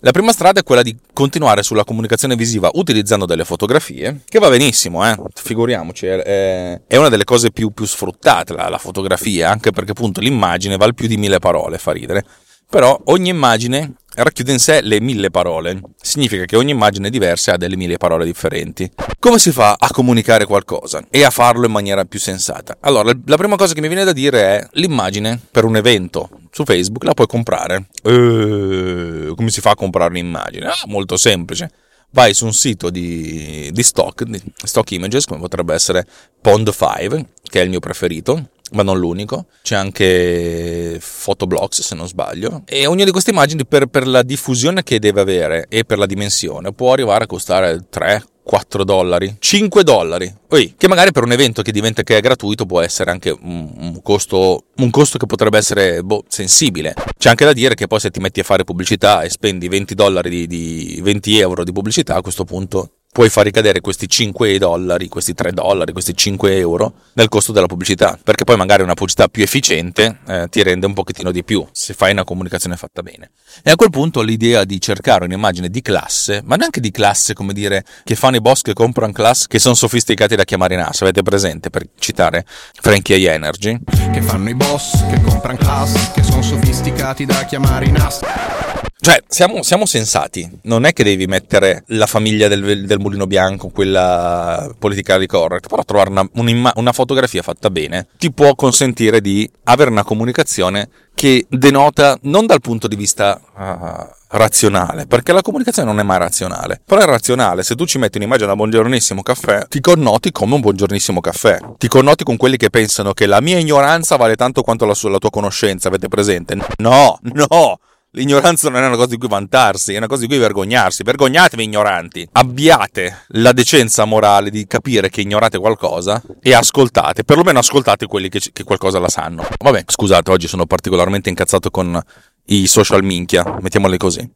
La 0.05 0.11
prima 0.11 0.31
strada 0.31 0.59
è 0.59 0.63
quella 0.63 0.83
di 0.83 0.95
continuare 1.13 1.63
sulla 1.63 1.83
comunicazione 1.83 2.35
visiva 2.35 2.69
utilizzando 2.73 3.25
delle 3.25 3.43
fotografie, 3.43 4.21
che 4.29 4.37
va 4.37 4.49
benissimo, 4.49 5.03
eh? 5.03 5.17
figuriamoci, 5.33 6.05
è, 6.05 6.79
una 6.91 7.09
delle 7.09 7.23
cose 7.23 7.49
più, 7.49 7.71
più 7.71 7.85
sfruttate 7.85 8.53
la, 8.53 8.69
la, 8.69 8.77
fotografia, 8.77 9.49
anche 9.49 9.71
perché 9.71 9.93
appunto 9.93 10.21
l'immagine 10.21 10.77
vale 10.77 10.93
più 10.93 11.07
di 11.07 11.17
mille 11.17 11.39
parole, 11.39 11.79
fa 11.79 11.91
ridere. 11.91 12.23
Però 12.69 12.99
ogni 13.05 13.29
immagine 13.29 13.95
racchiude 14.15 14.51
in 14.51 14.59
sé 14.59 14.81
le 14.81 14.99
mille 14.99 15.29
parole. 15.29 15.79
Significa 16.01 16.45
che 16.45 16.55
ogni 16.55 16.71
immagine 16.71 17.09
diversa 17.09 17.53
ha 17.53 17.57
delle 17.57 17.75
mille 17.75 17.97
parole 17.97 18.25
differenti. 18.25 18.89
Come 19.19 19.39
si 19.39 19.51
fa 19.51 19.75
a 19.77 19.89
comunicare 19.91 20.45
qualcosa 20.45 21.03
e 21.09 21.23
a 21.23 21.29
farlo 21.29 21.65
in 21.65 21.71
maniera 21.71 22.05
più 22.05 22.19
sensata? 22.19 22.77
Allora, 22.81 23.11
la 23.25 23.37
prima 23.37 23.55
cosa 23.55 23.73
che 23.73 23.81
mi 23.81 23.87
viene 23.87 24.03
da 24.03 24.13
dire 24.13 24.41
è 24.41 24.67
l'immagine 24.73 25.39
per 25.51 25.65
un 25.65 25.75
evento 25.75 26.29
su 26.51 26.63
Facebook 26.63 27.03
la 27.03 27.13
puoi 27.13 27.27
comprare. 27.27 27.87
Eeeh, 28.03 29.33
come 29.35 29.49
si 29.49 29.61
fa 29.61 29.71
a 29.71 29.75
comprare 29.75 30.11
un'immagine? 30.11 30.67
Ah, 30.67 30.83
molto 30.85 31.17
semplice. 31.17 31.69
Vai 32.11 32.33
su 32.33 32.45
un 32.45 32.53
sito 32.53 32.89
di, 32.89 33.69
di 33.73 33.83
stock, 33.83 34.23
di 34.23 34.41
stock 34.63 34.89
images, 34.91 35.25
come 35.25 35.41
potrebbe 35.41 35.73
essere 35.73 36.05
Pond 36.39 36.71
5, 36.71 37.25
che 37.43 37.59
è 37.59 37.63
il 37.63 37.69
mio 37.69 37.79
preferito, 37.79 38.51
ma 38.75 38.83
non 38.83 38.99
l'unico, 38.99 39.45
c'è 39.63 39.75
anche 39.75 40.99
Photoblogs 41.01 41.81
se 41.81 41.95
non 41.95 42.07
sbaglio, 42.07 42.63
e 42.65 42.85
ognuna 42.85 43.05
di 43.05 43.11
queste 43.11 43.31
immagini 43.31 43.65
per, 43.65 43.87
per, 43.87 44.05
la 44.05 44.21
diffusione 44.21 44.83
che 44.83 44.99
deve 44.99 45.21
avere 45.21 45.65
e 45.69 45.85
per 45.85 45.97
la 45.97 46.05
dimensione 46.05 46.73
può 46.73 46.91
arrivare 46.91 47.23
a 47.23 47.27
costare 47.27 47.85
3, 47.89 48.23
4 48.43 48.83
dollari, 48.83 49.37
5 49.39 49.83
dollari, 49.83 50.31
Oi, 50.49 50.75
che 50.77 50.87
magari 50.87 51.11
per 51.11 51.23
un 51.23 51.31
evento 51.31 51.61
che 51.61 51.71
diventa 51.71 52.03
che 52.03 52.17
è 52.17 52.21
gratuito 52.21 52.65
può 52.65 52.79
essere 52.79 53.09
anche 53.09 53.29
un, 53.29 53.73
un, 53.77 54.01
costo, 54.03 54.65
un 54.75 54.89
costo, 54.91 55.17
che 55.17 55.25
potrebbe 55.25 55.57
essere 55.57 56.03
boh, 56.03 56.23
sensibile. 56.27 56.93
C'è 57.17 57.29
anche 57.29 57.43
da 57.43 57.53
dire 57.53 57.75
che 57.75 57.87
poi 57.87 57.99
se 57.99 58.11
ti 58.11 58.19
metti 58.19 58.39
a 58.39 58.43
fare 58.43 58.63
pubblicità 58.63 59.23
e 59.23 59.29
spendi 59.29 59.67
20 59.67 59.95
dollari 59.95 60.29
di, 60.29 60.47
di 60.47 61.01
20 61.01 61.39
euro 61.39 61.63
di 61.63 61.71
pubblicità, 61.71 62.15
a 62.15 62.21
questo 62.21 62.45
punto 62.45 62.91
puoi 63.15 63.29
far 63.29 63.45
ricadere 63.45 63.79
questi 63.79 64.09
5 64.09 64.57
dollari, 64.57 65.07
questi 65.07 65.33
3 65.33 65.53
dollari, 65.53 65.93
questi 65.93 66.13
5 66.13 66.57
euro 66.57 66.95
nel 67.13 67.29
costo 67.29 67.53
della 67.53 67.65
pubblicità, 67.65 68.19
perché 68.21 68.43
poi 68.43 68.57
magari 68.57 68.83
una 68.83 68.93
pubblicità 68.93 69.29
più 69.29 69.41
efficiente 69.41 70.17
eh, 70.27 70.47
ti 70.49 70.61
rende 70.61 70.85
un 70.85 70.93
pochettino 70.93 71.31
di 71.31 71.41
più 71.45 71.65
se 71.71 71.93
fai 71.93 72.11
una 72.11 72.25
comunicazione 72.25 72.75
fatta 72.75 73.01
bene. 73.01 73.31
E 73.63 73.71
a 73.71 73.77
quel 73.77 73.89
punto 73.89 74.21
l'idea 74.21 74.65
di 74.65 74.81
cercare 74.81 75.23
un'immagine 75.23 75.69
di 75.69 75.81
classe, 75.81 76.41
ma 76.43 76.57
neanche 76.57 76.81
di 76.81 76.91
classe 76.91 77.33
come 77.33 77.53
dire 77.53 77.85
che 78.03 78.15
fanno 78.15 78.35
i 78.35 78.41
boss 78.41 78.59
che 78.59 78.73
comprano 78.73 79.13
class 79.13 79.47
che 79.47 79.59
sono 79.59 79.75
sofisticati 79.75 80.35
da 80.35 80.43
chiamare 80.43 80.73
in 80.73 80.81
ass, 80.81 81.03
avete 81.03 81.23
presente 81.23 81.69
per 81.69 81.87
citare 81.97 82.45
Frankie 82.45 83.15
e 83.15 83.31
Energy? 83.31 83.79
Che 84.11 84.21
fanno 84.21 84.49
i 84.49 84.55
boss 84.55 85.07
che 85.07 85.21
comprano 85.21 85.57
class 85.57 86.11
che 86.11 86.21
sono 86.21 86.41
sofisticati 86.41 87.23
da 87.23 87.45
chiamare 87.45 87.85
in 87.85 87.95
ass. 87.95 88.74
Cioè, 89.05 89.21
siamo, 89.27 89.61
siamo, 89.61 89.85
sensati. 89.85 90.49
Non 90.63 90.83
è 90.83 90.91
che 90.91 91.03
devi 91.03 91.27
mettere 91.27 91.83
la 91.89 92.07
famiglia 92.07 92.47
del, 92.47 92.87
del 92.87 92.97
mulino 92.97 93.27
bianco, 93.27 93.69
quella 93.69 94.67
politically 94.79 95.27
correct, 95.27 95.67
però 95.67 95.83
trovare 95.83 96.09
una, 96.09 96.27
una, 96.33 96.73
una, 96.77 96.91
fotografia 96.91 97.43
fatta 97.43 97.69
bene 97.69 98.07
ti 98.17 98.31
può 98.31 98.55
consentire 98.55 99.21
di 99.21 99.47
avere 99.65 99.91
una 99.91 100.03
comunicazione 100.03 100.89
che 101.13 101.45
denota 101.47 102.17
non 102.23 102.47
dal 102.47 102.61
punto 102.61 102.87
di 102.87 102.95
vista 102.95 103.39
uh, 103.55 104.35
razionale, 104.35 105.05
perché 105.05 105.33
la 105.33 105.43
comunicazione 105.43 105.87
non 105.87 105.99
è 105.99 106.03
mai 106.03 106.17
razionale, 106.17 106.81
però 106.83 107.01
è 107.01 107.05
razionale. 107.05 107.61
Se 107.61 107.75
tu 107.75 107.85
ci 107.85 107.99
metti 107.99 108.17
un'immagine 108.17 108.47
da 108.47 108.55
buongiornissimo 108.55 109.21
caffè, 109.21 109.67
ti 109.67 109.81
connoti 109.81 110.31
come 110.31 110.55
un 110.55 110.61
buongiornissimo 110.61 111.21
caffè. 111.21 111.59
Ti 111.77 111.87
connoti 111.87 112.23
con 112.23 112.37
quelli 112.37 112.57
che 112.57 112.71
pensano 112.71 113.13
che 113.13 113.27
la 113.27 113.39
mia 113.39 113.59
ignoranza 113.59 114.15
vale 114.15 114.35
tanto 114.35 114.63
quanto 114.63 114.87
la, 114.87 114.95
la 114.99 115.19
tua 115.19 115.29
conoscenza, 115.29 115.89
avete 115.89 116.07
presente? 116.07 116.57
No, 116.77 117.19
no! 117.21 117.77
L'ignoranza 118.15 118.69
non 118.69 118.81
è 118.81 118.87
una 118.87 118.95
cosa 118.95 119.09
di 119.09 119.17
cui 119.17 119.27
vantarsi, 119.27 119.93
è 119.93 119.97
una 119.97 120.07
cosa 120.07 120.21
di 120.21 120.27
cui 120.27 120.37
vergognarsi. 120.37 121.03
Vergognatevi, 121.03 121.63
ignoranti. 121.63 122.25
Abbiate 122.31 123.25
la 123.29 123.51
decenza 123.51 124.05
morale 124.05 124.49
di 124.49 124.65
capire 124.67 125.09
che 125.09 125.19
ignorate 125.19 125.57
qualcosa 125.57 126.21
e 126.41 126.53
ascoltate. 126.53 127.25
Perlomeno 127.25 127.59
ascoltate 127.59 128.07
quelli 128.07 128.29
che, 128.29 128.39
che 128.53 128.63
qualcosa 128.63 128.99
la 128.99 129.09
sanno. 129.09 129.45
Vabbè, 129.57 129.83
scusate, 129.87 130.31
oggi 130.31 130.47
sono 130.47 130.65
particolarmente 130.65 131.27
incazzato 131.27 131.69
con 131.69 132.01
i 132.45 132.67
social 132.67 133.03
minchia, 133.03 133.57
mettiamoli 133.59 133.97
così. 133.97 134.31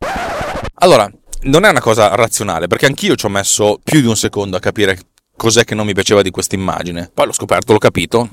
Allora, 0.82 1.10
non 1.44 1.64
è 1.64 1.70
una 1.70 1.80
cosa 1.80 2.14
razionale, 2.16 2.68
perché 2.68 2.86
anch'io 2.86 3.16
ci 3.16 3.28
ho 3.28 3.30
messo 3.30 3.80
più 3.82 4.02
di 4.02 4.08
un 4.08 4.18
secondo 4.18 4.58
a 4.58 4.60
capire 4.60 5.00
cos'è 5.38 5.64
che 5.64 5.74
non 5.74 5.86
mi 5.86 5.94
piaceva 5.94 6.22
di 6.22 6.32
questa 6.32 6.56
immagine. 6.56 7.10
Poi 7.14 7.28
l'ho 7.28 7.32
scoperto, 7.32 7.72
l'ho 7.72 7.80
capito, 7.80 8.28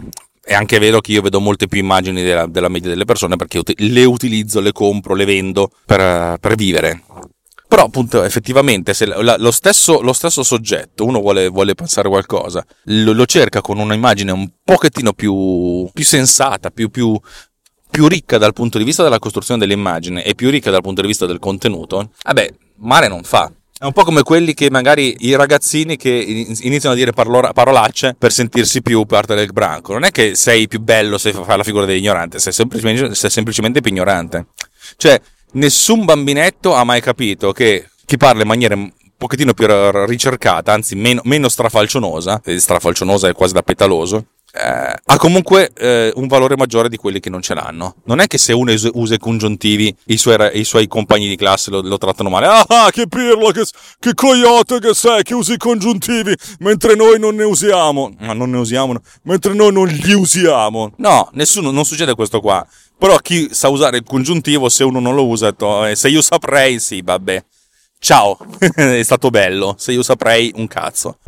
è 0.47 0.55
anche 0.55 0.79
vero 0.79 1.01
che 1.01 1.11
io 1.11 1.23
vedo 1.23 1.41
molte 1.41 1.67
più 1.67 1.81
immagini 1.81 2.23
della, 2.23 2.47
della 2.47 2.69
media 2.69 2.89
delle 2.89 3.05
persone 3.05 3.35
perché 3.35 3.61
le 3.79 4.05
utilizzo, 4.05 4.61
le 4.61 4.71
compro, 4.71 5.15
le 5.15 5.25
vendo 5.25 5.73
per, 5.85 6.39
per 6.39 6.55
vivere. 6.55 7.03
Però 7.67 7.83
appunto 7.83 8.23
effettivamente 8.23 8.95
se 8.95 9.07
lo 9.07 9.51
stesso, 9.51 10.01
lo 10.01 10.13
stesso 10.13 10.45
soggetto, 10.45 11.05
uno 11.05 11.19
vuole, 11.19 11.49
vuole 11.49 11.75
pensare 11.75 12.09
qualcosa, 12.09 12.65
lo, 12.85 13.13
lo, 13.13 13.27
cerca 13.27 13.61
con 13.61 13.79
un'immagine 13.79 14.31
un 14.31 14.49
pochettino 14.63 15.13
più, 15.15 15.91
più 15.93 16.05
sensata, 16.05 16.71
più, 16.71 16.91
più 16.91 17.19
più 17.89 18.09
ricca 18.09 18.39
dal 18.39 18.53
punto 18.53 18.79
di 18.79 18.85
vista 18.85 19.03
della 19.03 19.19
costruzione 19.19 19.59
dell'immagine 19.59 20.23
e 20.23 20.35
più 20.35 20.51
ricca 20.51 20.71
dal 20.71 20.83
punto 20.83 21.01
di 21.01 21.07
vista 21.07 21.27
del 21.27 21.39
contenuto, 21.39 22.11
vabbè, 22.23 22.53
male 22.77 23.09
non 23.09 23.25
fa. 23.25 23.51
È 23.79 23.85
un 23.85 23.93
po' 23.93 24.05
come 24.05 24.23
quelli 24.23 24.55
che 24.55 24.71
magari 24.71 25.17
i 25.19 25.35
ragazzini 25.35 25.99
che 25.99 26.09
iniziano 26.09 26.95
a 26.95 26.99
dire 26.99 27.13
parolacce 27.13 28.17
per 28.19 28.33
sentirsi 28.33 28.81
più 28.81 29.05
parte 29.05 29.35
del 29.35 29.53
branco. 29.53 29.93
Non 29.93 30.05
è 30.05 30.11
che 30.11 30.35
sei 30.35 30.67
più 30.67 30.81
bello 30.81 31.19
se 31.19 31.35
fai 31.35 31.59
la 31.59 31.63
figura 31.63 31.85
dell'ignorante, 31.85 32.39
sei 32.39 32.55
semplicemente, 32.55 33.15
sei 33.15 33.29
semplicemente 33.29 33.83
più 33.83 33.91
ignorante. 33.91 34.47
Cioè, 34.97 35.21
nessun 35.53 36.07
bambinetto 36.07 36.73
ha 36.73 36.85
mai 36.85 37.03
capito 37.03 37.53
che 37.53 37.91
chi 38.07 38.17
parla 38.17 38.41
in 38.41 38.49
maniera 38.49 38.75
un 38.75 38.91
pochettino 39.15 39.53
più 39.53 39.67
ricercata, 40.07 40.73
anzi 40.73 40.95
meno, 40.95 41.21
meno 41.25 41.51
strafalcionosa, 41.51 42.41
strafalcionosa 42.57 43.29
è 43.29 43.35
quasi 43.35 43.53
da 43.53 43.63
petaloso, 43.63 44.25
eh, 44.57 44.97
ha 45.05 45.17
comunque 45.19 45.71
eh, 45.75 46.11
un 46.17 46.27
valore 46.27 46.57
maggiore 46.57 46.89
di 46.89 46.97
quelli 46.97 47.21
che 47.21 47.29
non 47.29 47.43
ce 47.43 47.55
l'hanno. 47.55 47.97
Non 48.05 48.21
è 48.21 48.27
che 48.27 48.39
se 48.39 48.53
uno 48.53 48.73
usa 48.93 49.15
i 49.15 49.19
congiuntivi, 49.19 49.95
i 50.07 50.17
suoi, 50.17 50.37
i 50.59 50.65
suoi 50.65 50.89
compagni 50.89 51.29
di 51.29 51.37
classe 51.37 51.71
lo, 51.71 51.83
lo, 51.83 51.99
trattano 51.99 52.31
male. 52.31 52.47
Ah, 52.47 52.89
che 52.91 53.07
pirla, 53.07 53.53
che, 53.53 53.65
che 53.99 54.15
coyote 54.15 54.79
che 54.79 54.95
sei, 54.95 55.23
che 55.23 55.35
usi 55.35 55.53
i 55.53 55.59
congiuntivi, 55.59 56.35
mentre 56.61 56.95
noi 56.95 57.19
non 57.19 57.35
ne 57.35 57.45
usiamo. 57.45 58.15
Ma 58.19 58.33
non 58.33 58.51
ne 58.51 58.59
usiamo, 58.59 58.95
no. 58.95 59.03
mentre 59.23 59.53
noi 59.53 59.73
non 59.73 59.87
li 59.87 60.15
usiamo. 60.15 60.93
No, 60.97 61.29
nessuno, 61.33 61.71
non 61.71 61.85
succede 61.85 62.15
questo 62.15 62.41
qua. 62.41 62.67
Però 62.99 63.17
chi 63.19 63.49
sa 63.53 63.69
usare 63.69 63.99
il 63.99 64.05
congiuntivo, 64.05 64.71
se 64.71 64.85
uno 64.85 65.01
non 65.01 65.15
lo 65.15 65.27
usa, 65.27 65.55
eh, 65.87 65.95
se 65.95 66.09
io 66.09 66.23
saprei, 66.23 66.81
sì, 66.81 67.03
vabbè. 67.03 67.45
Ciao, 67.99 68.39
è 68.75 69.03
stato 69.03 69.29
bello. 69.29 69.75
Se 69.79 69.93
io 69.93 70.03
saprei, 70.03 70.53
un 70.57 70.67
cazzo. 70.67 71.19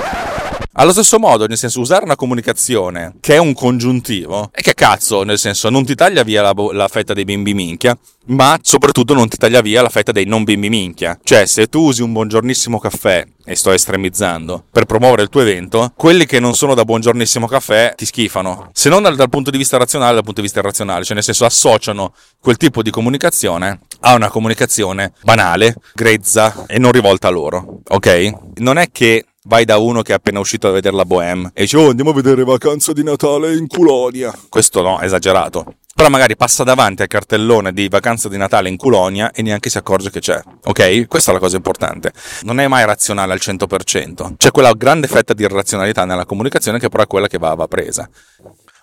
Allo 0.81 0.93
stesso 0.93 1.19
modo, 1.19 1.49
nel 1.49 1.57
senso, 1.57 1.81
usare 1.81 2.05
una 2.05 2.15
comunicazione 2.15 3.15
che 3.19 3.35
è 3.35 3.39
un 3.39 3.53
congiuntivo, 3.53 4.49
e 4.55 4.63
che 4.63 4.75
cazzo, 4.75 5.25
nel 5.25 5.37
senso, 5.37 5.71
non 5.71 5.85
ti 5.85 5.97
taglia 5.97 6.23
via 6.23 6.41
la, 6.41 6.55
la 6.71 6.87
fetta 6.87 7.15
dei 7.15 7.25
bimbi 7.25 7.53
minchia, 7.53 7.99
ma 8.27 8.57
soprattutto 8.63 9.13
non 9.13 9.29
ti 9.29 9.37
taglia 9.37 9.61
via 9.61 9.83
la 9.83 9.89
fetta 9.89 10.13
dei 10.13 10.25
non 10.25 10.45
bimbi 10.45 10.69
minchia. 10.69 11.19
Cioè, 11.21 11.47
se 11.47 11.67
tu 11.67 11.81
usi 11.81 12.03
un 12.03 12.13
buongiornissimo 12.13 12.79
caffè, 12.79 13.27
e 13.45 13.57
sto 13.57 13.73
estremizzando, 13.73 14.67
per 14.71 14.85
promuovere 14.85 15.23
il 15.23 15.31
tuo 15.31 15.41
evento, 15.41 15.93
quelli 15.97 16.27
che 16.27 16.39
non 16.39 16.55
sono 16.55 16.75
da 16.75 16.85
buongiornissimo 16.85 17.49
caffè 17.49 17.95
ti 17.97 18.07
schifano. 18.07 18.71
Se 18.73 18.89
non 18.89 19.03
dal, 19.03 19.17
dal 19.17 19.31
punto 19.31 19.51
di 19.51 19.59
vista 19.59 19.79
razionale, 19.79 20.15
dal 20.15 20.23
punto 20.23 20.41
di 20.41 20.47
vista 20.47 20.61
irrazionale, 20.61 21.03
cioè 21.03 21.17
nel 21.17 21.25
senso 21.25 21.45
associano 21.45 22.15
quel 22.41 22.57
tipo 22.57 22.83
di 22.83 22.91
comunicazione 22.91 23.81
a 24.03 24.15
una 24.15 24.29
comunicazione 24.29 25.11
banale, 25.25 25.75
grezza 25.93 26.67
e 26.69 26.79
non 26.79 26.93
rivolta 26.93 27.27
a 27.27 27.33
loro. 27.33 27.81
Ok? 27.89 28.31
Non 28.59 28.79
è 28.79 28.93
che 28.93 29.25
vai 29.49 29.65
da 29.65 29.79
uno 29.79 30.03
che 30.03 30.13
è 30.13 30.15
appena 30.15 30.39
uscito 30.39 30.69
a 30.69 30.71
vedere 30.71 30.95
la 30.95 31.05
Bohème 31.05 31.51
e 31.55 31.63
dici 31.63 31.77
oh 31.77 31.89
andiamo 31.89 32.11
a 32.11 32.15
vedere 32.15 32.45
vacanza 32.45 32.93
di 32.93 33.03
Natale 33.03 33.57
in 33.57 33.67
Culonia. 33.67 34.33
Questo 34.49 34.83
no, 34.83 35.01
esagerato. 35.01 35.75
Però 35.99 36.11
magari 36.11 36.37
passa 36.37 36.63
davanti 36.63 37.03
al 37.03 37.09
cartellone 37.09 37.73
di 37.73 37.89
vacanza 37.89 38.29
di 38.29 38.37
Natale 38.37 38.69
in 38.69 38.77
Culonia 38.77 39.33
e 39.33 39.43
neanche 39.43 39.69
si 39.69 39.79
accorge 39.79 40.11
che 40.11 40.21
c'è. 40.21 40.41
Ok? 40.67 41.09
Questa 41.09 41.33
è 41.33 41.35
la 41.35 41.41
cosa 41.41 41.57
importante. 41.57 42.13
Non 42.43 42.61
è 42.61 42.69
mai 42.69 42.85
razionale 42.85 43.33
al 43.33 43.41
100%. 43.43 44.37
C'è 44.37 44.53
quella 44.53 44.73
grande 44.75 45.09
fetta 45.09 45.35
di 45.35 45.43
irrazionalità 45.43 46.05
nella 46.05 46.25
comunicazione 46.25 46.79
che 46.79 46.89
però 46.89 47.03
è 47.03 47.07
quella 47.09 47.27
che 47.27 47.39
va, 47.39 47.53
va 47.55 47.67
presa. 47.67 48.09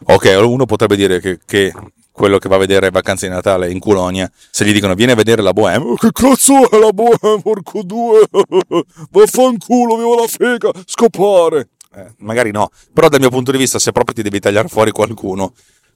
Ok, 0.04 0.36
uno 0.42 0.66
potrebbe 0.66 0.96
dire 0.96 1.20
che, 1.20 1.40
che 1.46 1.74
quello 2.12 2.38
che 2.38 2.48
va 2.48 2.56
a 2.56 2.60
vedere 2.60 2.92
vacanze 2.92 3.28
di 3.28 3.34
Natale 3.34 3.70
in 3.72 3.80
Culonia, 3.80 4.32
se 4.50 4.66
gli 4.66 4.72
dicono 4.72 4.94
vieni 4.94 5.12
a 5.12 5.16
vedere 5.16 5.42
la 5.42 5.52
Bohème, 5.52 5.86
oh, 5.86 5.96
che 5.96 6.12
cazzo 6.12 6.70
è 6.70 6.78
la 6.78 6.92
Bohème, 6.92 7.42
porco 7.42 7.84
due, 7.84 8.26
vaffanculo, 9.12 9.98
vivo 9.98 10.16
la 10.16 10.28
fega, 10.28 10.70
scopare. 10.86 11.70
Eh, 11.94 12.14
magari 12.20 12.52
no, 12.52 12.70
però 12.94 13.10
dal 13.10 13.20
mio 13.20 13.30
punto 13.30 13.52
di 13.52 13.58
vista 13.58 13.80
se 13.80 13.92
proprio 13.92 14.16
ti 14.16 14.22
devi 14.22 14.40
tagliare 14.40 14.68
fuori 14.68 14.92
qualcuno, 14.92 15.54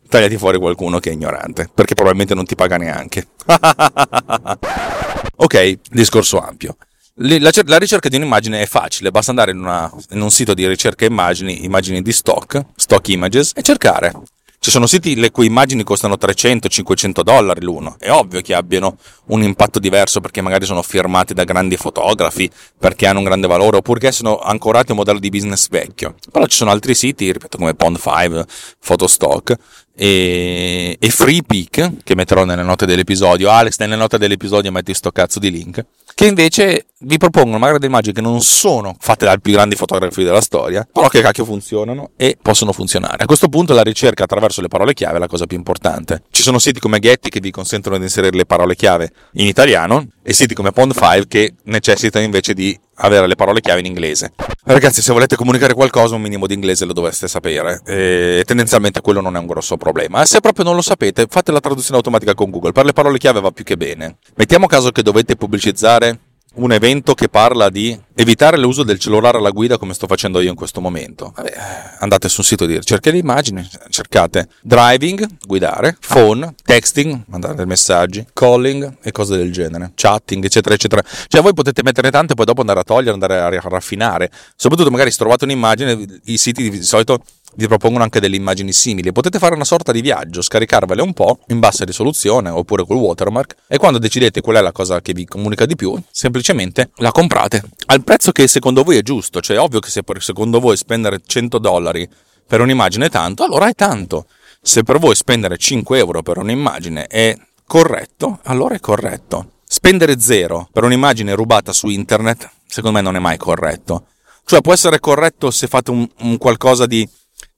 tagliati 0.08 0.38
fuori 0.38 0.58
qualcuno 0.58 1.00
che 1.00 1.10
è 1.10 1.13
ignorante, 1.13 1.70
perché 1.74 1.94
probabilmente 1.94 2.36
non 2.36 2.46
ti 2.46 2.56
paga 2.56 2.77
neanche. 2.77 3.27
ok, 5.38 5.79
discorso 5.89 6.39
ampio. 6.39 6.75
La, 7.21 7.51
la, 7.65 7.77
ricerca 7.77 8.07
di 8.07 8.15
un'immagine 8.15 8.61
è 8.61 8.65
facile, 8.65 9.11
basta 9.11 9.31
andare 9.31 9.51
in, 9.51 9.59
una, 9.59 9.91
in, 10.11 10.21
un 10.21 10.31
sito 10.31 10.53
di 10.53 10.65
ricerca 10.65 11.03
immagini, 11.03 11.65
immagini 11.65 12.01
di 12.01 12.13
stock, 12.13 12.63
stock 12.77 13.09
images, 13.09 13.51
e 13.55 13.61
cercare. 13.61 14.13
Ci 14.57 14.71
sono 14.71 14.88
siti 14.88 15.15
le 15.15 15.29
cui 15.29 15.45
immagini 15.45 15.83
costano 15.83 16.15
300-500 16.15 17.21
dollari 17.21 17.61
l'uno. 17.61 17.97
È 17.99 18.09
ovvio 18.09 18.39
che 18.39 18.53
abbiano 18.53 18.97
un 19.27 19.43
impatto 19.43 19.79
diverso 19.79 20.21
perché 20.21 20.39
magari 20.39 20.65
sono 20.65 20.81
firmati 20.81 21.33
da 21.33 21.43
grandi 21.43 21.75
fotografi, 21.75 22.49
perché 22.77 23.05
hanno 23.05 23.19
un 23.19 23.25
grande 23.25 23.47
valore, 23.47 23.77
oppure 23.77 24.11
sono 24.13 24.39
ancorati 24.39 24.89
a 24.89 24.91
un 24.91 24.99
modello 24.99 25.19
di 25.19 25.29
business 25.29 25.67
vecchio. 25.67 26.15
Però 26.31 26.45
ci 26.45 26.55
sono 26.55 26.71
altri 26.71 26.95
siti, 26.95 27.29
ripeto, 27.31 27.57
come 27.57 27.75
Pond5, 27.77 28.43
Photostock 28.85 29.57
e, 29.93 30.95
e 30.97 31.09
FreePic, 31.09 32.03
che 32.03 32.15
metterò 32.15 32.45
nelle 32.45 32.63
note 32.63 32.85
dell'episodio. 32.85 33.49
Alex, 33.49 33.77
nelle 33.79 33.97
note 33.97 34.17
dell'episodio 34.17 34.71
metti 34.71 34.93
sto 34.93 35.11
cazzo 35.11 35.39
di 35.39 35.51
link 35.51 35.85
che 36.13 36.25
invece 36.25 36.85
vi 37.01 37.17
propongono 37.17 37.57
magari 37.59 37.79
delle 37.79 37.91
immagini 37.91 38.13
che 38.13 38.21
non 38.21 38.41
sono 38.41 38.95
fatte 38.99 39.25
dai 39.25 39.39
più 39.39 39.53
grandi 39.53 39.75
fotografi 39.75 40.23
della 40.23 40.41
storia, 40.41 40.87
però 40.91 41.07
che 41.07 41.21
cacchio 41.21 41.45
funzionano 41.45 42.11
e 42.17 42.37
possono 42.41 42.73
funzionare. 42.73 43.23
A 43.23 43.25
questo 43.25 43.47
punto 43.47 43.73
la 43.73 43.83
ricerca 43.83 44.23
attraverso 44.23 44.61
le 44.61 44.67
parole 44.67 44.93
chiave 44.93 45.15
è 45.15 45.19
la 45.19 45.27
cosa 45.27 45.45
più 45.45 45.57
importante. 45.57 46.23
Ci 46.29 46.41
sono 46.41 46.59
siti 46.59 46.79
come 46.79 46.99
Getty 46.99 47.29
che 47.29 47.39
vi 47.39 47.51
consentono 47.51 47.97
di 47.97 48.03
inserire 48.03 48.35
le 48.35 48.45
parole 48.45 48.75
chiave 48.75 49.11
in 49.33 49.47
italiano 49.47 50.07
e 50.21 50.33
siti 50.33 50.53
come 50.53 50.71
Pond5 50.75 51.23
che 51.27 51.53
necessitano 51.63 52.25
invece 52.25 52.53
di 52.53 52.77
avere 53.00 53.27
le 53.27 53.36
parole 53.36 53.62
chiave 53.62 53.79
in 53.79 53.86
inglese. 53.86 54.32
Ragazzi, 54.63 55.01
se 55.01 55.12
volete 55.12 55.36
comunicare 55.36 55.74
qualcosa, 55.74 56.15
un 56.15 56.22
minimo 56.22 56.48
di 56.48 56.53
inglese 56.53 56.86
lo 56.86 56.94
dovreste 56.94 57.27
sapere. 57.27 57.82
E 57.86 58.44
tendenzialmente 58.46 59.01
quello 59.01 59.22
non 59.22 59.36
è 59.36 59.39
un 59.39 59.48
grosso 59.48 59.77
problema. 59.77 60.25
Se 60.25 60.39
proprio 60.39 60.65
non 60.65 60.75
lo 60.75 60.82
sapete, 60.82 61.25
fate 61.29 61.51
la 61.51 61.60
traduzione 61.60 61.98
automatica 61.98 62.34
con 62.34 62.50
Google. 62.50 62.72
Per 62.72 62.86
le 62.86 62.94
parole 62.94 63.18
chiave 63.18 63.41
va 63.41 63.51
più 63.51 63.63
che 63.63 63.77
bene. 63.77 64.18
Mettiamo 64.36 64.68
caso 64.68 64.91
che 64.91 65.01
dovete 65.01 65.36
pubblicizzare 65.36 66.20
un 66.56 66.72
evento 66.72 67.13
che 67.13 67.29
parla 67.29 67.70
di 67.70 67.98
evitare 68.15 68.58
l'uso 68.58 68.84
del 68.84 69.00
cellulare 69.00 69.38
alla 69.38 69.51
guida 69.51 69.77
come 69.77 69.94
sto 69.94 70.08
facendo 70.08 70.41
io 70.41 70.50
in 70.50 70.56
questo 70.56 70.82
momento. 70.82 71.32
Vabbè, 71.36 71.53
andate 72.00 72.27
su 72.27 72.41
un 72.41 72.46
sito 72.46 72.65
di 72.65 72.75
ricerca 72.75 73.12
di 73.12 73.20
immagini, 73.20 73.68
cercate 73.89 74.50
driving, 74.62 75.25
guidare, 75.46 75.98
phone, 76.06 76.53
texting, 76.63 77.24
mandare 77.27 77.65
messaggi, 77.65 78.25
calling 78.34 78.98
e 79.01 79.12
cose 79.12 79.38
del 79.38 79.51
genere, 79.51 79.91
chatting, 79.96 80.44
eccetera, 80.44 80.75
eccetera. 80.75 81.03
Cioè 81.27 81.41
voi 81.41 81.53
potete 81.53 81.82
metterne 81.84 82.12
tante 82.12 82.34
e 82.34 82.36
poi 82.36 82.46
dopo 82.46 82.62
andare 82.62 82.79
a 82.79 82.84
togliere, 82.84 83.13
andare 83.13 83.39
a 83.39 83.50
raffinare. 83.70 84.29
Soprattutto 84.56 84.91
magari 84.91 85.12
se 85.12 85.18
trovate 85.18 85.46
un'immagine, 85.46 86.20
i 86.25 86.38
siti 86.38 86.70
di 86.70 86.84
solito 86.84 87.22
vi 87.56 87.68
propongono 87.68 88.03
anche 88.03 88.20
delle 88.20 88.36
immagini 88.36 88.72
simili. 88.72 89.12
Potete 89.12 89.39
fare 89.39 89.56
una 89.56 89.65
sorta 89.65 89.91
di 89.91 90.01
viaggio, 90.01 90.41
scaricarvele 90.41 91.01
un 91.01 91.13
po' 91.13 91.39
in 91.48 91.60
bassa 91.60 91.86
risoluzione 91.86 92.50
oppure 92.50 92.86
col 92.86 92.98
watermark 92.98 93.56
e 93.68 93.77
quando 93.77 94.00
decidete 94.00 94.41
qual 94.41 94.58
è 94.58 94.62
la 94.62 94.72
cosa 94.72 95.01
che 95.01 95.13
vi 95.13 95.25
comunica 95.25 95.65
di 95.65 95.75
più, 95.75 96.00
semplicemente 96.12 96.91
la 96.98 97.12
comprate 97.12 97.63
al 97.88 98.03
prezzo 98.03 98.32
che 98.32 98.48
secondo 98.48 98.84
voi 98.84 98.98
è 98.98 99.01
giusto. 99.01 99.41
Cioè, 99.41 99.58
è 99.58 99.60
ovvio 99.60 99.79
che 99.79 99.89
se 99.89 100.03
secondo 100.20 100.60
voi 100.60 100.77
spendere 100.77 101.22
100 101.25 101.58
dollari 101.58 102.08
per 102.48 102.62
un'immagine 102.62 103.08
è 103.08 103.10
tanto, 103.10 103.44
allora 103.44 103.68
è 103.68 103.74
tanto. 103.74 104.25
Se 104.62 104.84
per 104.84 105.00
voi 105.00 105.15
spendere 105.15 105.58
5 105.58 105.98
euro 105.98 106.22
per 106.22 106.38
un'immagine 106.38 107.08
è 107.08 107.36
corretto, 107.65 108.39
allora 108.44 108.75
è 108.75 108.79
corretto. 108.79 109.51
Spendere 109.63 110.20
zero 110.20 110.68
per 110.72 110.84
un'immagine 110.84 111.36
rubata 111.36 111.72
su 111.72 111.89
internet, 111.89 112.50
secondo 112.65 112.98
me 112.98 113.03
non 113.03 113.15
è 113.15 113.20
mai 113.20 113.38
corretto. 113.38 114.06
Cioè 114.44 114.62
può 114.62 114.74
essere 114.74 115.00
corretto 115.00 115.51
se 115.51 115.68
fate 115.68 115.91
un, 115.91 116.10
un 116.22 116.39
qualcosa 116.39 116.88
di 116.88 117.08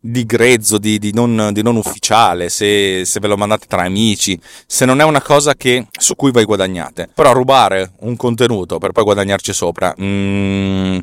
di 0.03 0.25
grezzo, 0.25 0.79
di, 0.79 0.97
di, 0.97 1.13
non, 1.13 1.51
di 1.53 1.61
non, 1.61 1.75
ufficiale, 1.75 2.49
se, 2.49 3.05
se, 3.05 3.19
ve 3.19 3.27
lo 3.27 3.37
mandate 3.37 3.67
tra 3.67 3.83
amici, 3.83 4.39
se 4.65 4.85
non 4.85 4.99
è 4.99 5.03
una 5.03 5.21
cosa 5.21 5.53
che, 5.53 5.85
su 5.91 6.15
cui 6.15 6.31
voi 6.31 6.43
guadagnate. 6.43 7.09
Però 7.13 7.31
rubare 7.31 7.93
un 7.99 8.15
contenuto 8.15 8.79
per 8.79 8.91
poi 8.91 9.03
guadagnarci 9.03 9.53
sopra, 9.53 9.93
mm, 10.01 10.97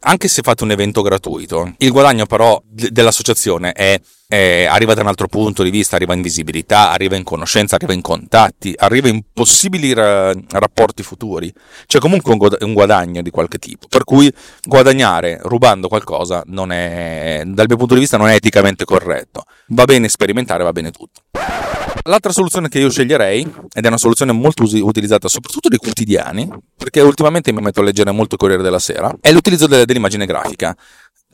anche 0.00 0.28
se 0.28 0.42
fate 0.42 0.62
un 0.62 0.70
evento 0.70 1.02
gratuito, 1.02 1.74
il 1.78 1.90
guadagno 1.90 2.26
però 2.26 2.62
dell'associazione 2.64 3.72
è 3.72 4.00
eh, 4.34 4.66
arriva 4.66 4.94
da 4.94 5.02
un 5.02 5.06
altro 5.06 5.28
punto 5.28 5.62
di 5.62 5.70
vista, 5.70 5.94
arriva 5.94 6.12
in 6.12 6.20
visibilità, 6.20 6.90
arriva 6.90 7.14
in 7.14 7.22
conoscenza, 7.22 7.76
arriva 7.76 7.92
in 7.92 8.00
contatti, 8.00 8.74
arriva 8.76 9.06
in 9.06 9.22
possibili 9.32 9.92
ra- 9.92 10.34
rapporti 10.50 11.04
futuri. 11.04 11.52
C'è 11.86 12.00
comunque 12.00 12.32
un, 12.32 12.38
gu- 12.38 12.62
un, 12.62 12.72
guadagno 12.72 13.22
di 13.22 13.30
qualche 13.30 13.58
tipo. 13.58 13.86
Per 13.88 14.02
cui 14.02 14.32
guadagnare 14.64 15.38
rubando 15.42 15.86
qualcosa 15.86 16.42
è, 16.42 17.42
dal 17.46 17.66
mio 17.68 17.76
punto 17.76 17.94
di 17.94 18.00
vista, 18.00 18.16
non 18.16 18.26
è 18.26 18.34
eticamente 18.34 18.84
corretto. 18.84 19.44
Va 19.68 19.84
bene 19.84 20.08
sperimentare, 20.08 20.64
va 20.64 20.72
bene 20.72 20.90
tutto. 20.90 21.20
L'altra 22.06 22.32
soluzione 22.32 22.68
che 22.68 22.80
io 22.80 22.90
sceglierei, 22.90 23.50
ed 23.72 23.84
è 23.84 23.86
una 23.86 23.96
soluzione 23.96 24.32
molto 24.32 24.64
us- 24.64 24.72
utilizzata 24.74 25.28
soprattutto 25.28 25.68
dai 25.68 25.78
quotidiani, 25.78 26.50
perché 26.76 27.00
ultimamente 27.00 27.52
mi 27.52 27.62
metto 27.62 27.80
a 27.80 27.84
leggere 27.84 28.10
molto 28.10 28.34
il 28.34 28.40
Corriere 28.40 28.62
della 28.62 28.78
Sera, 28.78 29.14
è 29.20 29.32
l'utilizzo 29.32 29.66
de- 29.66 29.86
dell'immagine 29.86 30.26
grafica. 30.26 30.76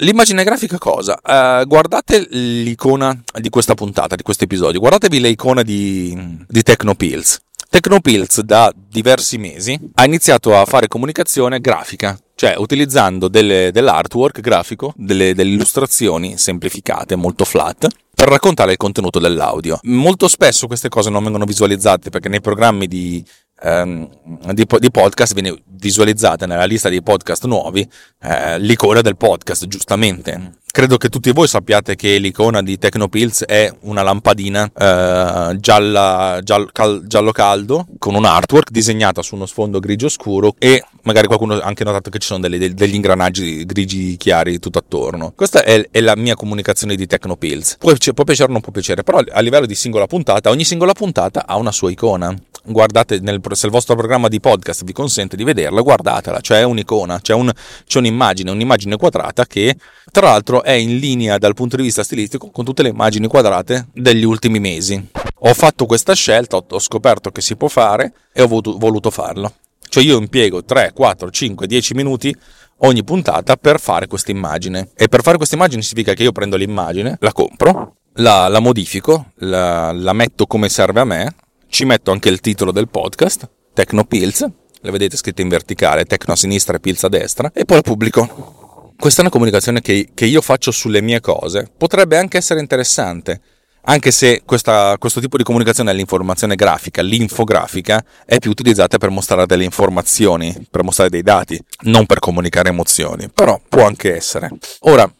L'immagine 0.02 0.44
grafica 0.44 0.78
cosa? 0.78 1.20
Uh, 1.22 1.66
guardate 1.66 2.26
l'icona 2.30 3.14
di 3.38 3.50
questa 3.50 3.74
puntata, 3.74 4.16
di 4.16 4.22
questo 4.22 4.44
episodio, 4.44 4.80
guardatevi 4.80 5.20
le 5.20 5.28
icone 5.28 5.62
di, 5.62 6.42
di 6.48 6.62
Tecnopills. 6.62 7.38
Tecnopills 7.68 8.40
da 8.40 8.72
diversi 8.74 9.36
mesi 9.36 9.78
ha 9.96 10.04
iniziato 10.06 10.58
a 10.58 10.64
fare 10.64 10.88
comunicazione 10.88 11.60
grafica, 11.60 12.18
cioè 12.34 12.54
utilizzando 12.56 13.28
delle, 13.28 13.70
dell'artwork 13.72 14.40
grafico, 14.40 14.94
delle, 14.96 15.34
delle 15.34 15.50
illustrazioni 15.50 16.38
semplificate, 16.38 17.14
molto 17.14 17.44
flat, 17.44 17.86
per 18.14 18.28
raccontare 18.28 18.72
il 18.72 18.78
contenuto 18.78 19.18
dell'audio. 19.18 19.78
Molto 19.82 20.28
spesso 20.28 20.66
queste 20.66 20.88
cose 20.88 21.10
non 21.10 21.22
vengono 21.22 21.44
visualizzate 21.44 22.08
perché 22.08 22.30
nei 22.30 22.40
programmi 22.40 22.86
di, 22.86 23.22
di, 23.60 24.66
di 24.78 24.90
podcast 24.90 25.34
viene 25.34 25.62
visualizzata 25.66 26.46
nella 26.46 26.64
lista 26.64 26.88
dei 26.88 27.02
podcast 27.02 27.44
nuovi 27.46 27.88
eh, 28.22 28.58
l'icona 28.58 29.00
del 29.00 29.16
podcast, 29.16 29.66
giustamente. 29.66 30.58
Credo 30.72 30.98
che 30.98 31.08
tutti 31.08 31.32
voi 31.32 31.48
sappiate 31.48 31.96
che 31.96 32.18
l'icona 32.18 32.62
di 32.62 32.78
Tecnopills 32.78 33.44
è 33.44 33.74
una 33.80 34.02
lampadina 34.02 34.70
eh, 34.72 35.56
gialla, 35.58 36.38
giallo, 36.44 36.68
cal, 36.70 37.02
giallo 37.08 37.32
caldo 37.32 37.88
con 37.98 38.14
un 38.14 38.24
artwork 38.24 38.70
disegnata 38.70 39.20
su 39.20 39.34
uno 39.34 39.46
sfondo 39.46 39.80
grigio 39.80 40.08
scuro 40.08 40.54
e 40.58 40.84
magari 41.02 41.26
qualcuno 41.26 41.54
ha 41.54 41.64
anche 41.64 41.82
notato 41.82 42.08
che 42.08 42.20
ci 42.20 42.28
sono 42.28 42.38
delle, 42.38 42.72
degli 42.72 42.94
ingranaggi 42.94 43.66
grigi 43.66 44.16
chiari 44.16 44.60
tutto 44.60 44.78
attorno. 44.78 45.32
Questa 45.34 45.64
è, 45.64 45.88
è 45.90 46.00
la 46.00 46.14
mia 46.14 46.36
comunicazione 46.36 46.94
di 46.94 47.06
Tecnopills. 47.06 47.78
Può, 47.78 47.92
può 48.14 48.22
piacere 48.22 48.50
o 48.50 48.52
non 48.52 48.60
può 48.60 48.70
piacere, 48.70 49.02
però 49.02 49.20
a 49.28 49.40
livello 49.40 49.66
di 49.66 49.74
singola 49.74 50.06
puntata, 50.06 50.50
ogni 50.50 50.64
singola 50.64 50.92
puntata 50.92 51.46
ha 51.48 51.56
una 51.56 51.72
sua 51.72 51.90
icona. 51.90 52.32
Guardate, 52.64 53.20
nel, 53.20 53.40
se 53.52 53.66
il 53.66 53.72
vostro 53.72 53.96
programma 53.96 54.28
di 54.28 54.38
podcast 54.38 54.84
vi 54.84 54.92
consente 54.92 55.36
di 55.36 55.44
vederla, 55.44 55.80
guardatela, 55.80 56.40
c'è 56.40 56.62
un'icona, 56.62 57.20
c'è, 57.20 57.32
un, 57.32 57.50
c'è 57.86 57.98
un'immagine, 57.98 58.50
un'immagine 58.50 58.96
quadrata 58.96 59.46
che 59.46 59.76
tra 60.12 60.28
l'altro 60.28 60.62
è 60.62 60.72
in 60.72 60.98
linea 60.98 61.38
dal 61.38 61.54
punto 61.54 61.76
di 61.76 61.82
vista 61.82 62.02
stilistico 62.02 62.50
con 62.50 62.64
tutte 62.64 62.82
le 62.82 62.90
immagini 62.90 63.26
quadrate 63.28 63.88
degli 63.94 64.24
ultimi 64.24 64.60
mesi. 64.60 65.08
Ho 65.42 65.54
fatto 65.54 65.86
questa 65.86 66.12
scelta, 66.12 66.56
ho 66.56 66.78
scoperto 66.78 67.30
che 67.30 67.40
si 67.40 67.56
può 67.56 67.68
fare 67.68 68.12
e 68.32 68.42
ho 68.42 68.46
voluto, 68.46 68.76
voluto 68.76 69.10
farlo. 69.10 69.54
Cioè 69.88 70.04
io 70.04 70.18
impiego 70.18 70.62
3, 70.62 70.92
4, 70.94 71.30
5, 71.30 71.66
10 71.66 71.94
minuti 71.94 72.36
ogni 72.82 73.02
puntata 73.02 73.56
per 73.56 73.80
fare 73.80 74.06
questa 74.06 74.30
immagine. 74.30 74.90
E 74.94 75.08
per 75.08 75.22
fare 75.22 75.36
questa 75.36 75.56
immagine 75.56 75.82
significa 75.82 76.14
che 76.14 76.22
io 76.22 76.32
prendo 76.32 76.56
l'immagine, 76.56 77.16
la 77.20 77.32
compro, 77.32 77.96
la, 78.14 78.48
la 78.48 78.60
modifico, 78.60 79.32
la, 79.36 79.92
la 79.92 80.12
metto 80.12 80.46
come 80.46 80.68
serve 80.68 81.00
a 81.00 81.04
me, 81.04 81.34
ci 81.70 81.84
metto 81.86 82.10
anche 82.10 82.28
il 82.28 82.40
titolo 82.40 82.72
del 82.72 82.88
podcast, 82.88 83.48
Tecno 83.72 84.04
Pills, 84.04 84.46
le 84.82 84.90
vedete 84.90 85.16
scritte 85.16 85.40
in 85.40 85.48
verticale, 85.48 86.04
Tecno 86.04 86.34
a 86.34 86.36
sinistra 86.36 86.76
e 86.76 86.80
Pills 86.80 87.04
a 87.04 87.08
destra, 87.08 87.50
e 87.54 87.64
poi 87.64 87.76
la 87.76 87.82
pubblico 87.82 88.58
questa 89.00 89.20
è 89.20 89.22
una 89.22 89.32
comunicazione 89.32 89.80
che, 89.80 90.10
che, 90.12 90.26
io 90.26 90.42
faccio 90.42 90.70
sulle 90.70 91.00
mie 91.00 91.20
cose. 91.20 91.70
Potrebbe 91.74 92.18
anche 92.18 92.36
essere 92.36 92.60
interessante, 92.60 93.40
anche 93.84 94.10
se 94.10 94.42
questa, 94.44 94.94
questo 94.98 95.20
tipo 95.20 95.38
di 95.38 95.42
comunicazione 95.42 95.94
l'informazione 95.94 96.54
grafica, 96.54 97.00
l'infografica, 97.00 98.04
è 98.26 98.38
più 98.38 98.50
utilizzata 98.50 98.98
per 98.98 99.08
mostrare 99.08 99.46
delle 99.46 99.64
informazioni, 99.64 100.54
per 100.70 100.82
mostrare 100.82 101.08
dei 101.08 101.22
dati, 101.22 101.58
non 101.84 102.04
per 102.04 102.18
comunicare 102.18 102.68
emozioni. 102.68 103.30
Però 103.32 103.58
può 103.70 103.86
anche 103.86 104.14
essere. 104.14 104.50
Ora, 104.80 105.10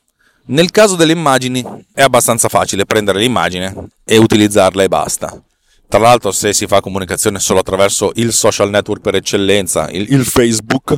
nel 0.49 0.71
caso 0.71 0.95
delle 0.95 1.13
immagini 1.13 1.65
è 1.95 2.03
abbastanza 2.03 2.51
facile 2.51 2.85
prendere 2.85 3.19
l'immagine 3.19 3.89
e 4.05 4.19
utilizzarla 4.19 4.83
e 4.83 4.89
basta. 4.89 5.43
Tra 5.91 5.99
l'altro, 5.99 6.31
se 6.31 6.53
si 6.53 6.69
fa 6.69 6.81
comunicazione 6.81 7.41
solo 7.41 7.59
attraverso 7.59 8.13
il 8.15 8.33
social 8.33 8.71
network 8.71 9.01
per 9.01 9.17
eccellenza, 9.17 9.91
il, 9.91 10.07
il 10.13 10.25
Facebook, 10.25 10.95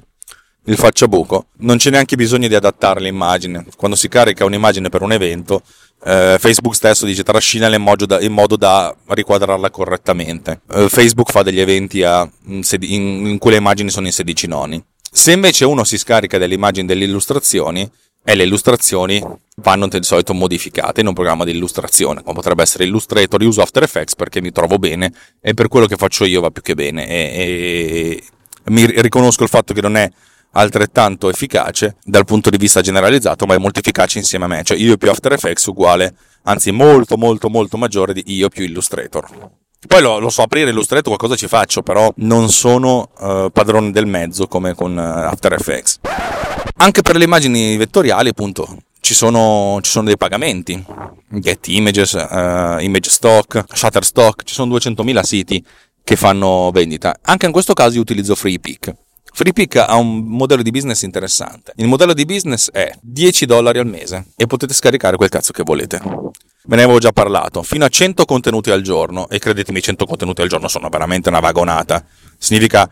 il 0.67 0.77
facciabuco, 0.77 1.47
non 1.61 1.79
c'è 1.79 1.89
neanche 1.89 2.15
bisogno 2.15 2.47
di 2.47 2.55
adattare 2.55 3.01
l'immagine. 3.01 3.65
Quando 3.75 3.97
si 3.97 4.09
carica 4.09 4.45
un'immagine 4.45 4.91
per 4.91 5.01
un 5.01 5.13
evento, 5.13 5.63
eh, 6.05 6.37
Facebook 6.39 6.75
stesso 6.75 7.07
dice 7.07 7.23
trascinala 7.23 7.75
in 7.75 7.81
modo 7.81 8.05
da, 8.05 8.21
in 8.21 8.33
modo 8.33 8.57
da 8.57 8.95
riquadrarla 9.07 9.71
correttamente. 9.71 10.61
Eh, 10.71 10.91
Facebook 10.91 11.31
fa 11.31 11.43
degli 11.43 11.61
eventi 11.61 12.03
a, 12.03 12.31
in, 12.49 12.63
in, 12.81 13.39
cui 13.39 13.53
le 13.53 13.57
immagini 13.57 13.89
sono 13.89 14.05
in 14.05 14.13
16 14.13 14.47
noni. 14.47 14.85
Se 15.11 15.33
invece 15.33 15.65
uno 15.65 15.85
si 15.85 15.97
scarica 15.97 16.37
delle 16.37 16.53
immagini 16.53 16.87
delle 16.87 17.07
illustrazioni, 17.07 17.91
e 18.25 18.35
le 18.35 18.45
illustrazioni 18.45 19.23
vanno 19.57 19.89
di 19.89 20.03
solito 20.03 20.33
modificate 20.33 21.01
in 21.01 21.09
un 21.09 21.15
programma 21.15 21.45
di 21.45 21.51
illustrazione, 21.51 22.23
come 22.23 22.35
potrebbe 22.35 22.63
essere 22.63 22.85
Illustrator, 22.85 23.43
uso 23.43 23.63
After 23.63 23.83
Effects 23.83 24.15
perché 24.15 24.41
mi 24.41 24.53
trovo 24.53 24.79
bene 24.79 25.13
e 25.41 25.55
per 25.55 25.69
quello 25.69 25.87
che 25.87 25.97
faccio 25.97 26.25
io 26.25 26.41
va 26.41 26.51
più 26.51 26.63
che 26.63 26.75
bene 26.75 27.07
e, 27.07 27.15
e 27.15 28.25
mi 28.67 28.87
riconosco 29.01 29.43
il 29.43 29.49
fatto 29.49 29.75
che 29.75 29.81
non 29.81 29.97
è 29.97 30.09
altrettanto 30.53 31.31
efficace 31.31 31.97
dal 32.05 32.25
punto 32.25 32.51
di 32.51 32.59
vista 32.59 32.81
generalizzato, 32.81 33.47
ma 33.47 33.55
è 33.55 33.59
molto 33.59 33.81
efficace 33.81 34.19
insieme 34.19 34.45
a 34.45 34.49
me, 34.49 34.63
cioè 34.63 34.77
io 34.77 34.97
più 34.97 35.11
After 35.11 35.33
Effects 35.33 35.67
uguale, 35.67 36.15
anzi 36.45 36.71
molto 36.71 37.17
molto 37.17 37.49
molto 37.49 37.77
maggiore 37.77 38.13
di 38.13 38.23
io 38.27 38.49
più 38.49 38.65
Illustrator. 38.65 39.51
Poi 39.85 40.01
lo, 40.01 40.21
lo 40.21 40.31
so 40.31 40.43
aprire 40.43 40.71
Illustrator, 40.71 41.07
qualcosa 41.07 41.35
ci 41.35 41.49
faccio, 41.49 41.83
però 41.83 42.13
non 42.19 42.51
sono 42.51 43.11
uh, 43.19 43.51
padrone 43.51 43.91
del 43.91 44.07
mezzo 44.07 44.47
come 44.47 44.75
con 44.75 44.97
uh, 44.97 45.01
After 45.01 45.53
Effects. 45.55 45.99
Anche 46.83 47.03
per 47.03 47.17
le 47.17 47.23
immagini 47.23 47.77
vettoriali, 47.77 48.31
appunto, 48.31 48.67
ci 48.99 49.15
sono, 49.15 49.79
ci 49.83 49.91
sono 49.93 50.07
dei 50.07 50.17
pagamenti. 50.17 50.85
Get 51.29 51.69
Images, 51.69 52.15
uh, 52.15 52.81
Image 52.81 53.09
Stock, 53.09 53.65
Shutterstock, 53.73 54.43
ci 54.43 54.53
sono 54.53 54.75
200.000 54.75 55.23
siti 55.23 55.65
che 56.03 56.17
fanno 56.17 56.73
vendita. 56.73 57.21
Anche 57.23 57.47
in 57.47 57.53
questo 57.53 57.73
caso 57.73 57.95
io 57.95 58.01
utilizzo 58.01 58.35
FreePick 58.35 58.95
FreePick 59.35 59.77
ha 59.77 59.97
un 59.97 60.25
modello 60.27 60.63
di 60.63 60.71
business 60.71 61.03
interessante. 61.03 61.73
Il 61.77 61.89
modello 61.89 62.13
di 62.13 62.27
business 62.27 62.71
è 62.71 62.93
10 63.01 63.47
dollari 63.47 63.79
al 63.79 63.87
mese 63.87 64.27
e 64.37 64.47
potete 64.47 64.75
scaricare 64.75 65.17
quel 65.17 65.31
cazzo 65.31 65.53
che 65.53 65.63
volete. 65.63 65.99
Ve 66.65 66.77
ne 66.77 66.83
avevo 66.83 66.99
già 66.99 67.13
parlato, 67.13 67.63
fino 67.63 67.87
a 67.87 67.89
100 67.89 68.27
contenuti 68.27 68.71
al 68.71 68.83
giorno, 68.83 69.29
e 69.29 69.39
credetemi, 69.39 69.81
100 69.81 70.05
contenuti 70.05 70.43
al 70.43 70.49
giorno 70.49 70.69
sono 70.69 70.89
veramente 70.91 71.31
una 71.31 71.41
vagonata. 71.41 72.05
Significa 72.39 72.89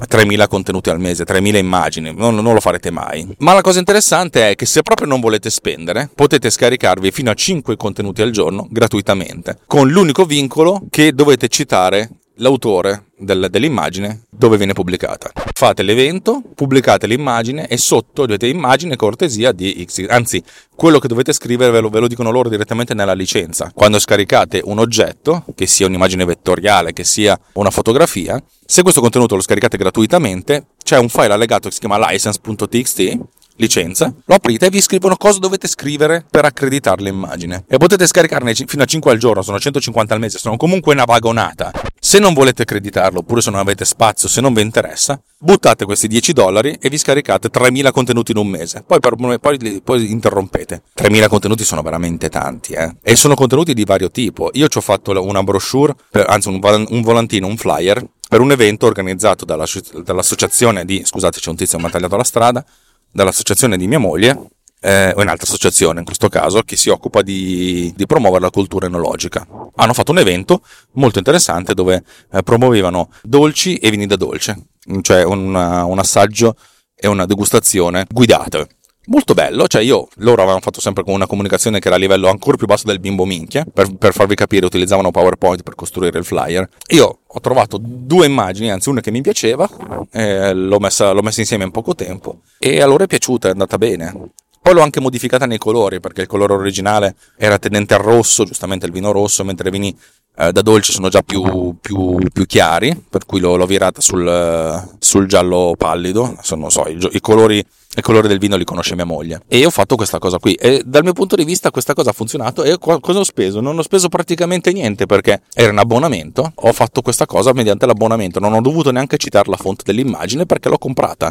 3.000 0.00 0.48
contenuti 0.48 0.90
al 0.90 0.98
mese, 0.98 1.24
3.000 1.24 1.56
immagini, 1.56 2.12
non, 2.14 2.34
non, 2.34 2.54
lo 2.54 2.60
farete 2.60 2.90
mai. 2.90 3.26
Ma 3.38 3.52
la 3.52 3.60
cosa 3.60 3.78
interessante 3.78 4.50
è 4.50 4.54
che 4.56 4.66
se 4.66 4.82
proprio 4.82 5.06
non 5.06 5.20
volete 5.20 5.50
spendere, 5.50 6.10
potete 6.14 6.50
scaricarvi 6.50 7.10
fino 7.10 7.30
a 7.30 7.34
5 7.34 7.76
contenuti 7.76 8.22
al 8.22 8.30
giorno 8.30 8.66
gratuitamente, 8.70 9.58
con 9.66 9.88
l'unico 9.88 10.24
vincolo 10.24 10.82
che 10.90 11.12
dovete 11.12 11.48
citare 11.48 12.08
l'autore 12.42 13.06
del, 13.16 13.46
dell'immagine 13.48 14.24
dove 14.28 14.56
viene 14.56 14.72
pubblicata. 14.74 15.30
Fate 15.54 15.82
l'evento, 15.82 16.42
pubblicate 16.54 17.06
l'immagine 17.06 17.68
e 17.68 17.78
sotto 17.78 18.24
avete 18.24 18.48
immagine 18.48 18.96
cortesia 18.96 19.52
di 19.52 19.86
X. 19.88 20.04
Anzi, 20.08 20.42
quello 20.74 20.98
che 20.98 21.08
dovete 21.08 21.32
scrivere 21.32 21.70
ve 21.70 21.80
lo, 21.80 21.88
ve 21.88 22.00
lo, 22.00 22.08
dicono 22.08 22.30
loro 22.30 22.48
direttamente 22.48 22.92
nella 22.92 23.14
licenza. 23.14 23.70
Quando 23.72 23.98
scaricate 23.98 24.60
un 24.64 24.78
oggetto, 24.78 25.44
che 25.54 25.66
sia 25.66 25.86
un'immagine 25.86 26.24
vettoriale, 26.24 26.92
che 26.92 27.04
sia 27.04 27.38
una 27.54 27.70
fotografia, 27.70 28.42
se 28.66 28.82
questo 28.82 29.00
contenuto 29.00 29.36
lo 29.36 29.42
scaricate 29.42 29.76
gratuitamente, 29.76 30.66
c'è 30.82 30.98
un 30.98 31.08
file 31.08 31.32
allegato 31.32 31.68
che 31.68 31.74
si 31.74 31.80
chiama 31.80 32.10
license.txt 32.10 33.18
licenza, 33.56 34.12
lo 34.24 34.34
aprite 34.34 34.66
e 34.66 34.70
vi 34.70 34.80
scrivono 34.80 35.16
cosa 35.16 35.38
dovete 35.38 35.68
scrivere 35.68 36.24
per 36.28 36.44
accreditare 36.44 37.02
l'immagine. 37.02 37.64
E 37.68 37.76
potete 37.76 38.06
scaricarne 38.06 38.54
fino 38.54 38.82
a 38.82 38.86
5 38.86 39.10
al 39.10 39.18
giorno, 39.18 39.42
sono 39.42 39.60
150 39.60 40.14
al 40.14 40.20
mese, 40.20 40.38
sono 40.38 40.56
comunque 40.56 40.92
una 40.92 41.04
vagonata. 41.04 41.70
Se 42.04 42.18
non 42.18 42.34
volete 42.34 42.62
accreditarlo, 42.62 43.20
oppure 43.20 43.40
se 43.40 43.50
non 43.50 43.60
avete 43.60 43.84
spazio, 43.84 44.28
se 44.28 44.40
non 44.40 44.52
vi 44.52 44.60
interessa, 44.60 45.22
buttate 45.38 45.84
questi 45.84 46.08
10 46.08 46.32
dollari 46.32 46.76
e 46.80 46.88
vi 46.88 46.98
scaricate 46.98 47.48
3000 47.48 47.92
contenuti 47.92 48.32
in 48.32 48.38
un 48.38 48.48
mese. 48.48 48.82
Poi, 48.84 48.98
per, 48.98 49.14
poi, 49.38 49.80
poi 49.84 50.10
interrompete. 50.10 50.82
3000 50.94 51.28
contenuti 51.28 51.62
sono 51.62 51.80
veramente 51.80 52.28
tanti, 52.28 52.72
eh. 52.72 52.96
E 53.02 53.14
sono 53.14 53.36
contenuti 53.36 53.72
di 53.72 53.84
vario 53.84 54.10
tipo. 54.10 54.50
Io 54.54 54.66
ci 54.66 54.78
ho 54.78 54.80
fatto 54.80 55.12
una 55.24 55.44
brochure, 55.44 55.94
anzi 56.26 56.48
un, 56.48 56.58
un 56.88 57.02
volantino, 57.02 57.46
un 57.46 57.56
flyer, 57.56 58.04
per 58.28 58.40
un 58.40 58.50
evento 58.50 58.86
organizzato 58.86 59.44
dalla, 59.44 59.64
dall'associazione 60.02 60.84
di, 60.84 61.02
scusate 61.04 61.38
c'è 61.38 61.50
un 61.50 61.56
tizio 61.56 61.76
che 61.76 61.84
mi 61.84 61.88
ha 61.88 61.92
tagliato 61.92 62.16
la 62.16 62.24
strada, 62.24 62.64
dall'associazione 63.12 63.76
di 63.76 63.86
mia 63.86 64.00
moglie, 64.00 64.48
eh, 64.82 65.12
un'altra 65.16 65.46
associazione 65.46 66.00
in 66.00 66.04
questo 66.04 66.28
caso, 66.28 66.62
che 66.62 66.76
si 66.76 66.90
occupa 66.90 67.22
di, 67.22 67.92
di, 67.96 68.06
promuovere 68.06 68.42
la 68.42 68.50
cultura 68.50 68.86
enologica. 68.86 69.46
Hanno 69.76 69.94
fatto 69.94 70.10
un 70.10 70.18
evento 70.18 70.62
molto 70.92 71.18
interessante 71.18 71.72
dove 71.72 72.02
eh, 72.32 72.42
promuovevano 72.42 73.10
dolci 73.22 73.76
e 73.76 73.90
vini 73.90 74.06
da 74.06 74.16
dolce, 74.16 74.56
cioè 75.00 75.22
un, 75.24 75.54
un 75.54 75.98
assaggio 75.98 76.56
e 76.94 77.06
una 77.06 77.26
degustazione 77.26 78.06
guidate 78.10 78.68
molto 79.06 79.34
bello, 79.34 79.66
cioè 79.66 79.82
io, 79.82 80.06
loro 80.16 80.42
avevano 80.42 80.60
fatto 80.60 80.80
sempre 80.80 81.02
con 81.02 81.14
una 81.14 81.26
comunicazione 81.26 81.80
che 81.80 81.88
era 81.88 81.96
a 81.96 81.98
livello 81.98 82.28
ancora 82.28 82.56
più 82.56 82.66
basso 82.66 82.86
del 82.86 83.00
bimbo 83.00 83.24
minchia, 83.24 83.64
per, 83.72 83.92
per 83.96 84.12
farvi 84.12 84.34
capire 84.34 84.66
utilizzavano 84.66 85.10
PowerPoint 85.10 85.62
per 85.62 85.74
costruire 85.74 86.18
il 86.18 86.24
flyer. 86.24 86.68
Io 86.90 87.18
ho 87.26 87.40
trovato 87.40 87.78
due 87.80 88.26
immagini, 88.26 88.70
anzi 88.70 88.90
una 88.90 89.00
che 89.00 89.10
mi 89.10 89.20
piaceva, 89.20 89.68
eh, 90.12 90.52
l'ho, 90.52 90.78
messa, 90.78 91.10
l'ho 91.12 91.22
messa 91.22 91.40
insieme 91.40 91.64
in 91.64 91.70
poco 91.70 91.94
tempo 91.94 92.40
e 92.58 92.80
a 92.80 92.86
loro 92.86 93.04
è 93.04 93.06
piaciuta, 93.06 93.48
è 93.48 93.52
andata 93.52 93.78
bene. 93.78 94.30
Poi 94.62 94.74
l'ho 94.74 94.82
anche 94.82 95.00
modificata 95.00 95.44
nei 95.44 95.58
colori, 95.58 95.98
perché 95.98 96.20
il 96.20 96.28
colore 96.28 96.52
originale 96.52 97.16
era 97.36 97.58
tendente 97.58 97.94
al 97.94 98.00
rosso, 98.00 98.44
giustamente 98.44 98.86
il 98.86 98.92
vino 98.92 99.10
rosso, 99.10 99.42
mentre 99.42 99.68
i 99.68 99.72
vini 99.72 99.98
eh, 100.36 100.52
da 100.52 100.62
dolce 100.62 100.92
sono 100.92 101.08
già 101.08 101.22
più, 101.22 101.74
più, 101.80 102.18
più 102.32 102.46
chiari, 102.46 102.96
per 103.10 103.26
cui 103.26 103.40
l'ho, 103.40 103.56
l'ho 103.56 103.66
virata 103.66 104.00
sul, 104.00 104.88
sul, 105.00 105.26
giallo 105.26 105.74
pallido. 105.76 106.36
Non 106.54 106.70
so, 106.70 106.86
i, 106.86 106.96
i 107.10 107.20
colori 107.20 107.64
i 107.94 108.00
colori 108.00 108.26
del 108.26 108.38
vino 108.38 108.56
li 108.56 108.64
conosce 108.64 108.94
mia 108.94 109.04
moglie. 109.04 109.42
E 109.48 109.66
ho 109.66 109.70
fatto 109.70 109.96
questa 109.96 110.18
cosa 110.18 110.38
qui. 110.38 110.54
E 110.54 110.82
dal 110.86 111.02
mio 111.02 111.12
punto 111.12 111.36
di 111.36 111.44
vista 111.44 111.70
questa 111.70 111.92
cosa 111.92 112.10
ha 112.10 112.12
funzionato. 112.14 112.62
E 112.62 112.78
cosa 112.78 113.18
ho 113.18 113.24
speso? 113.24 113.60
Non 113.60 113.78
ho 113.78 113.82
speso 113.82 114.08
praticamente 114.08 114.72
niente 114.72 115.04
perché 115.04 115.42
era 115.52 115.70
un 115.70 115.78
abbonamento. 115.78 116.52
Ho 116.54 116.72
fatto 116.72 117.02
questa 117.02 117.26
cosa 117.26 117.52
mediante 117.52 117.84
l'abbonamento. 117.84 118.40
Non 118.40 118.54
ho 118.54 118.62
dovuto 118.62 118.90
neanche 118.92 119.18
citare 119.18 119.50
la 119.50 119.56
fonte 119.56 119.82
dell'immagine 119.84 120.46
perché 120.46 120.70
l'ho 120.70 120.78
comprata. 120.78 121.30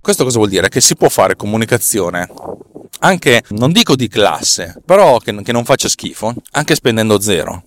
Questo 0.00 0.24
cosa 0.24 0.38
vuol 0.38 0.50
dire? 0.50 0.68
Che 0.68 0.80
si 0.80 0.96
può 0.96 1.08
fare 1.08 1.36
comunicazione 1.36 2.28
anche, 3.00 3.42
non 3.50 3.72
dico 3.72 3.96
di 3.96 4.08
classe, 4.08 4.80
però 4.84 5.18
che, 5.18 5.34
che 5.42 5.52
non 5.52 5.64
faccia 5.64 5.88
schifo, 5.88 6.34
anche 6.52 6.74
spendendo 6.74 7.20
zero. 7.20 7.62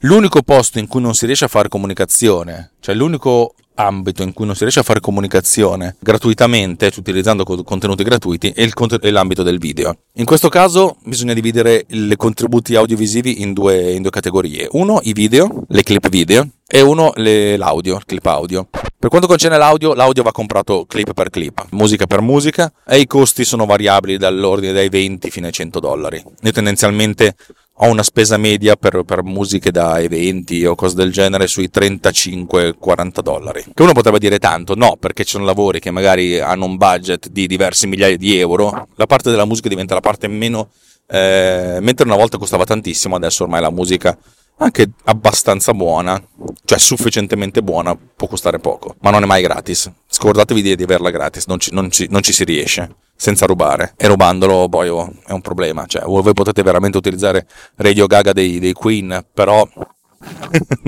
L'unico 0.00 0.40
posto 0.42 0.78
in 0.78 0.86
cui 0.86 1.02
non 1.02 1.14
si 1.14 1.26
riesce 1.26 1.44
a 1.44 1.48
fare 1.48 1.68
comunicazione, 1.68 2.72
cioè 2.80 2.94
l'unico 2.94 3.54
ambito 3.74 4.22
in 4.22 4.32
cui 4.32 4.46
non 4.46 4.54
si 4.54 4.62
riesce 4.62 4.80
a 4.80 4.82
fare 4.82 5.00
comunicazione 5.00 5.96
gratuitamente, 5.98 6.92
utilizzando 6.96 7.44
contenuti 7.44 8.02
gratuiti, 8.02 8.50
è, 8.50 8.68
è 8.68 9.10
l'ambito 9.10 9.42
del 9.42 9.58
video. 9.58 9.96
In 10.14 10.24
questo 10.24 10.48
caso 10.48 10.96
bisogna 11.04 11.34
dividere 11.34 11.84
i 11.88 12.16
contributi 12.16 12.74
audiovisivi 12.74 13.42
in 13.42 13.52
due, 13.52 13.92
in 13.92 14.02
due 14.02 14.10
categorie. 14.10 14.68
Uno 14.72 15.00
i 15.02 15.12
video, 15.12 15.64
le 15.68 15.82
clip 15.82 16.08
video, 16.08 16.46
e 16.72 16.80
uno 16.82 17.12
le, 17.16 17.56
l'audio, 17.56 17.96
il 17.96 18.04
clip 18.04 18.24
audio. 18.26 18.68
Per 18.70 19.08
quanto 19.08 19.26
concerne 19.26 19.56
l'audio, 19.56 19.94
l'audio 19.94 20.22
va 20.22 20.30
comprato 20.30 20.84
clip 20.86 21.14
per 21.14 21.30
clip, 21.30 21.66
musica 21.70 22.06
per 22.06 22.20
musica 22.20 22.70
e 22.86 23.00
i 23.00 23.06
costi 23.06 23.44
sono 23.44 23.66
variabili 23.66 24.18
dall'ordine 24.18 24.72
dai 24.72 24.88
20 24.88 25.30
fino 25.30 25.46
ai 25.46 25.52
100 25.52 25.80
dollari. 25.80 26.22
Io 26.42 26.52
tendenzialmente 26.52 27.34
ho 27.82 27.88
una 27.88 28.02
spesa 28.02 28.36
media 28.36 28.76
per, 28.76 29.02
per, 29.04 29.22
musiche 29.22 29.70
da 29.70 30.00
eventi 30.00 30.64
o 30.66 30.74
cose 30.74 30.96
del 30.96 31.10
genere 31.12 31.46
sui 31.46 31.70
35-40 31.72 33.20
dollari. 33.20 33.64
Che 33.72 33.82
uno 33.82 33.92
potrebbe 33.92 34.18
dire 34.18 34.38
tanto, 34.38 34.74
no, 34.74 34.96
perché 34.98 35.24
ci 35.24 35.32
sono 35.32 35.44
lavori 35.44 35.80
che 35.80 35.90
magari 35.90 36.38
hanno 36.38 36.66
un 36.66 36.76
budget 36.76 37.28
di 37.28 37.46
diversi 37.46 37.86
migliaia 37.86 38.18
di 38.18 38.38
euro, 38.38 38.88
la 38.94 39.06
parte 39.06 39.30
della 39.30 39.46
musica 39.46 39.68
diventa 39.68 39.94
la 39.94 40.00
parte 40.00 40.28
meno... 40.28 40.70
Eh, 41.12 41.78
mentre 41.80 42.06
una 42.06 42.14
volta 42.14 42.38
costava 42.38 42.64
tantissimo, 42.64 43.16
adesso 43.16 43.42
ormai 43.42 43.60
la 43.60 43.70
musica 43.70 44.16
anche 44.62 44.90
abbastanza 45.04 45.72
buona, 45.72 46.22
cioè 46.64 46.78
sufficientemente 46.78 47.62
buona, 47.62 47.96
può 47.96 48.28
costare 48.28 48.58
poco, 48.58 48.96
ma 49.00 49.10
non 49.10 49.22
è 49.22 49.26
mai 49.26 49.42
gratis. 49.42 49.90
Scordatevi 50.06 50.76
di, 50.76 50.82
averla 50.82 51.10
gratis, 51.10 51.46
non 51.46 51.58
ci, 51.58 51.72
non, 51.72 51.90
ci, 51.90 52.06
non 52.10 52.22
ci, 52.22 52.32
si 52.32 52.44
riesce 52.44 52.96
senza 53.16 53.46
rubare. 53.46 53.94
E 53.96 54.06
rubandolo 54.06 54.68
poi 54.68 54.88
oh, 54.88 55.12
è 55.26 55.32
un 55.32 55.40
problema. 55.40 55.86
Cioè, 55.86 56.02
voi 56.04 56.34
potete 56.34 56.62
veramente 56.62 56.98
utilizzare 56.98 57.46
Radio 57.76 58.06
Gaga 58.06 58.32
dei, 58.32 58.58
dei 58.58 58.74
Queen, 58.74 59.24
però 59.32 59.66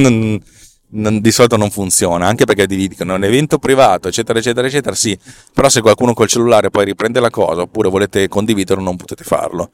non, 0.93 1.21
di 1.21 1.31
solito 1.31 1.57
non 1.57 1.71
funziona, 1.71 2.27
anche 2.27 2.45
perché 2.45 2.67
ti 2.67 2.77
dicono 2.77 3.15
un 3.15 3.25
evento 3.25 3.59
privato, 3.59 4.09
eccetera, 4.09 4.39
eccetera, 4.39 4.67
eccetera, 4.67 4.95
sì, 4.95 5.19
però 5.53 5.69
se 5.69 5.81
qualcuno 5.81 6.15
col 6.15 6.29
cellulare 6.29 6.71
poi 6.71 6.85
riprende 6.85 7.21
la 7.21 7.31
cosa 7.31 7.63
oppure 7.63 7.89
volete 7.89 8.29
condividerlo 8.29 8.83
non 8.83 8.97
potete 8.97 9.25
farlo 9.25 9.71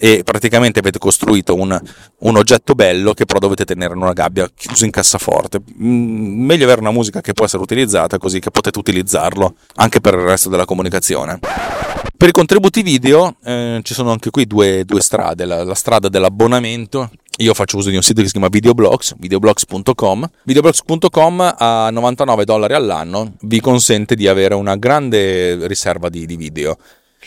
e 0.00 0.22
praticamente 0.22 0.78
avete 0.78 0.98
costruito 0.98 1.54
un, 1.54 1.78
un, 2.18 2.36
oggetto 2.36 2.74
bello 2.74 3.14
che 3.14 3.24
però 3.24 3.40
dovete 3.40 3.64
tenere 3.64 3.94
in 3.94 4.00
una 4.00 4.12
gabbia 4.12 4.48
chiuso 4.54 4.84
in 4.84 4.92
cassaforte. 4.92 5.60
Mm, 5.82 6.44
meglio 6.44 6.64
avere 6.64 6.80
una 6.80 6.92
musica 6.92 7.20
che 7.20 7.32
può 7.32 7.44
essere 7.44 7.62
utilizzata 7.62 8.16
così 8.18 8.38
che 8.38 8.50
potete 8.50 8.78
utilizzarlo 8.78 9.56
anche 9.76 10.00
per 10.00 10.14
il 10.14 10.20
resto 10.20 10.48
della 10.48 10.64
comunicazione. 10.64 11.40
Per 12.16 12.28
i 12.28 12.32
contributi 12.32 12.82
video 12.82 13.36
eh, 13.44 13.80
ci 13.82 13.94
sono 13.94 14.12
anche 14.12 14.30
qui 14.30 14.46
due, 14.46 14.84
due 14.84 15.00
strade, 15.00 15.44
la, 15.44 15.64
la 15.64 15.74
strada 15.74 16.08
dell'abbonamento 16.08 17.10
io 17.38 17.54
faccio 17.54 17.76
uso 17.76 17.90
di 17.90 17.96
un 17.96 18.02
sito 18.02 18.20
che 18.20 18.26
si 18.26 18.32
chiama 18.32 18.48
Videoblogs, 18.48 19.14
videoblogs.com. 19.18 20.30
Videoblogs.com 20.42 21.54
a 21.56 21.90
99 21.90 22.44
dollari 22.44 22.74
all'anno 22.74 23.34
vi 23.42 23.60
consente 23.60 24.14
di 24.14 24.26
avere 24.26 24.54
una 24.54 24.76
grande 24.76 25.66
riserva 25.66 26.08
di, 26.08 26.26
di 26.26 26.36
video. 26.36 26.78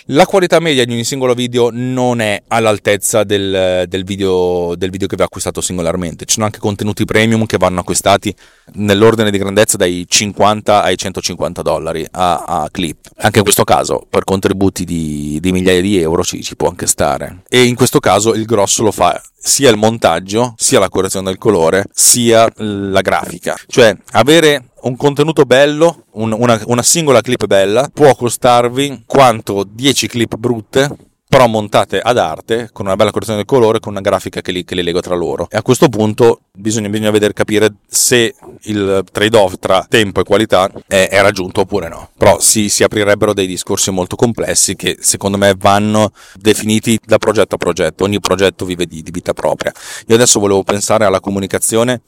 La 0.06 0.26
qualità 0.26 0.60
media 0.60 0.86
di 0.86 0.94
ogni 0.94 1.04
singolo 1.04 1.34
video 1.34 1.70
non 1.72 2.22
è 2.22 2.42
all'altezza 2.48 3.24
del, 3.24 3.86
del, 3.88 4.04
video, 4.04 4.74
del, 4.76 4.90
video, 4.90 5.08
che 5.08 5.16
vi 5.16 5.22
ho 5.22 5.26
acquistato 5.26 5.62
singolarmente. 5.62 6.26
Ci 6.26 6.34
sono 6.34 6.46
anche 6.46 6.60
contenuti 6.60 7.06
premium 7.06 7.46
che 7.46 7.58
vanno 7.58 7.82
acquistati 7.82 8.34
nell'ordine 8.74 9.32
di 9.32 9.38
grandezza 9.38 9.78
dai 9.78 10.06
50 10.08 10.82
ai 10.82 10.98
150 10.98 11.62
dollari 11.62 12.06
a, 12.12 12.44
a 12.46 12.70
clip. 12.72 13.10
Anche 13.18 13.38
in 13.38 13.44
questo 13.44 13.64
caso, 13.64 14.06
per 14.10 14.24
contributi 14.24 14.86
di, 14.86 15.38
di 15.40 15.52
migliaia 15.52 15.82
di 15.82 16.00
euro 16.00 16.24
ci, 16.24 16.42
ci 16.42 16.56
può 16.56 16.70
anche 16.70 16.88
stare. 16.88 17.44
E 17.48 17.64
in 17.64 17.76
questo 17.76 18.00
caso 18.00 18.34
il 18.34 18.46
grosso 18.46 18.84
lo 18.84 18.92
fa 18.92 19.22
sia 19.44 19.70
il 19.70 19.78
montaggio, 19.78 20.54
sia 20.58 20.80
la 20.80 20.90
correzione 20.90 21.26
del 21.26 21.38
colore, 21.38 21.86
sia 21.92 22.48
la 22.56 23.02
grafica. 23.02 23.58
Cioè, 23.68 23.96
avere 24.12 24.71
un 24.82 24.96
contenuto 24.96 25.44
bello, 25.44 26.06
un, 26.12 26.32
una, 26.32 26.62
una 26.66 26.84
singola 26.84 27.22
clip 27.22 27.46
bella, 27.46 27.90
può 27.94 28.16
costarvi 28.16 29.04
quanto 29.06 29.64
10 29.64 30.08
clip 30.08 30.36
brutte 30.36 31.10
però 31.32 31.48
montate 31.48 32.02
ad 32.02 32.18
arte, 32.18 32.72
con 32.74 32.88
una 32.88 32.98
bella 32.98 33.10
correzione 33.10 33.40
del 33.40 33.48
colore, 33.48 33.80
con 33.80 33.94
una 33.94 34.02
grafica 34.02 34.42
che 34.42 34.52
li, 34.52 34.66
che 34.66 34.76
li 34.76 34.84
lega 34.84 35.00
tra 35.00 35.16
loro. 35.16 35.48
E 35.50 35.56
a 35.56 35.62
questo 35.62 35.88
punto 35.88 36.42
bisogna, 36.52 36.90
bisogna 36.90 37.10
vedere 37.10 37.32
capire 37.32 37.76
se 37.88 38.36
il 38.64 39.02
trade-off 39.10 39.54
tra 39.58 39.86
tempo 39.88 40.20
e 40.20 40.24
qualità 40.26 40.70
è, 40.88 41.08
è 41.10 41.22
raggiunto 41.22 41.62
oppure 41.62 41.88
no. 41.88 42.10
Però 42.18 42.42
si, 42.42 42.68
si, 42.68 42.84
aprirebbero 42.84 43.34
dei 43.34 43.48
discorsi 43.48 43.92
molto 43.92 44.18
complessi 44.18 44.76
che 44.76 44.98
secondo 45.00 45.38
me 45.38 45.56
vanno 45.58 46.12
definiti 46.36 47.00
da 47.02 47.18
progetto 47.18 47.56
a 47.56 47.58
progetto. 47.58 48.04
Ogni 48.04 48.20
progetto 48.20 48.66
vive 48.66 48.86
di, 48.86 49.02
di 49.02 49.12
vita 49.12 49.32
propria. 49.32 49.72
Io 50.08 50.16
adesso 50.16 50.38
volevo 50.38 50.64
pensare 50.64 51.06
alla 51.06 51.22
comunicazione 51.22 52.02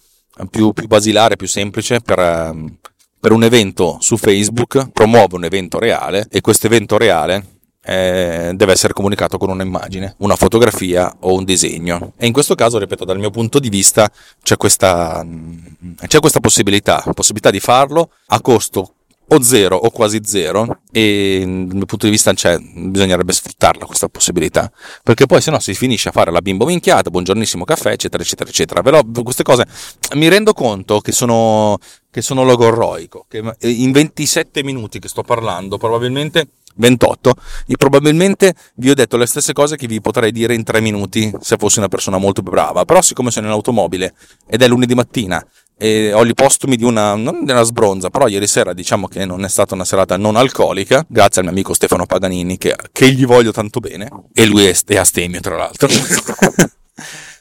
più, 0.50 0.74
più 0.74 0.88
basilare, 0.88 1.36
più 1.36 1.48
semplice 1.48 2.00
per, 2.00 2.20
ehm, 2.20 2.78
per 3.20 3.32
un 3.32 3.44
evento 3.44 3.98
su 4.00 4.18
Facebook, 4.18 4.92
promuove 4.92 5.36
un 5.36 5.46
evento 5.46 5.80
reale 5.80 6.28
e 6.30 6.42
questo 6.42 6.68
evento 6.68 6.98
reale 6.98 7.54
eh, 7.86 8.52
deve 8.56 8.72
essere 8.72 8.94
comunicato 8.94 9.38
con 9.38 9.50
un'immagine, 9.50 10.16
una 10.20 10.36
fotografia 10.36 11.14
o 11.22 11.34
un 11.34 11.44
disegno. 11.44 12.14
E 12.18 12.26
in 12.26 12.34
questo 12.34 12.56
caso, 12.56 12.78
ripeto, 12.78 13.06
dal 13.06 13.20
mio 13.20 13.30
punto 13.30 13.60
di 13.60 13.70
vista 13.70 14.10
c'è 14.42 14.58
questa, 14.58 15.26
c'è 16.08 16.20
questa 16.20 16.40
possibilità, 16.40 17.04
possibilità 17.14 17.52
di 17.52 17.60
farlo 17.60 18.12
a 18.28 18.42
costo 18.42 18.94
o 19.34 19.42
zero 19.42 19.76
o 19.76 19.90
quasi 19.90 20.22
zero 20.24 20.82
e 20.92 21.40
dal 21.44 21.76
mio 21.76 21.86
punto 21.86 22.06
di 22.06 22.12
vista 22.12 22.34
cioè, 22.34 22.58
bisognerebbe 22.60 23.34
sfruttarla 23.34 23.86
questa 23.86 24.08
possibilità 24.08 24.72
perché 25.02 25.26
poi 25.26 25.42
se 25.42 25.52
no 25.52 25.60
si 25.60 25.74
finisce 25.74 26.10
a 26.10 26.12
fare 26.12 26.32
la 26.32 26.42
bimbo 26.42 26.66
minchiata 26.66 27.10
buongiornissimo 27.10 27.64
caffè 27.64 27.92
eccetera 27.92 28.22
eccetera 28.24 28.50
eccetera. 28.50 28.82
Però 28.82 29.02
queste 29.24 29.44
cose 29.44 29.66
mi 30.16 30.28
rendo 30.28 30.54
conto 30.54 31.00
che 31.00 31.12
sono, 31.12 31.78
che 32.12 32.22
sono 32.22 32.44
logorroico 32.44 33.26
che 33.28 33.44
in 33.62 33.92
27 33.92 34.64
minuti 34.64 35.00
che 35.00 35.08
sto 35.08 35.24
parlando 35.24 35.78
probabilmente 35.78 36.48
28 36.76 37.36
e 37.68 37.76
probabilmente 37.78 38.54
vi 38.76 38.90
ho 38.90 38.94
detto 38.94 39.18
le 39.18 39.26
stesse 39.26 39.54
cose 39.54 39.76
che 39.76 39.88
vi 39.88 40.02
potrei 40.02 40.32
dire 40.32 40.54
in 40.54 40.64
3 40.64 40.80
minuti 40.80 41.32
se 41.40 41.58
fossi 41.58 41.80
una 41.80 41.88
persona 41.88 42.18
molto 42.18 42.42
più 42.42 42.52
brava 42.52 42.86
però 42.86 43.02
siccome 43.02 43.32
sono 43.32 43.48
in 43.48 43.52
automobile 43.52 44.14
ed 44.48 44.62
è 44.62 44.68
lunedì 44.68 44.96
mattina 44.96 45.46
e 45.78 46.14
ho 46.14 46.26
gli 46.26 46.34
postumi 46.34 46.76
di 46.76 46.84
una, 46.84 47.16
non 47.16 47.44
di 47.44 47.52
una 47.52 47.64
sbronza, 47.64 48.10
però 48.10 48.28
ieri 48.28 48.48
sera 48.48 48.74
diciamo 48.74 49.08
che 49.08 49.26
non 49.26 49.44
è 49.44 49.50
stata 49.50 49.74
una 49.74 49.84
serata 49.84 50.16
non 50.18 50.36
alcolica, 50.36 51.04
grazie 51.08 51.42
al 51.42 51.48
mio 51.48 51.56
amico 51.56 51.74
Stefano 51.74 52.06
Paganini 52.06 52.58
che, 52.58 52.76
che 52.92 53.12
gli 53.12 53.26
voglio 53.26 53.52
tanto 53.52 53.80
bene, 53.80 54.10
e 54.34 54.46
lui 54.46 54.66
è, 54.66 54.76
è 54.86 54.96
astemio 54.96 55.42
tra 55.42 55.58
l'altro. 55.58 55.90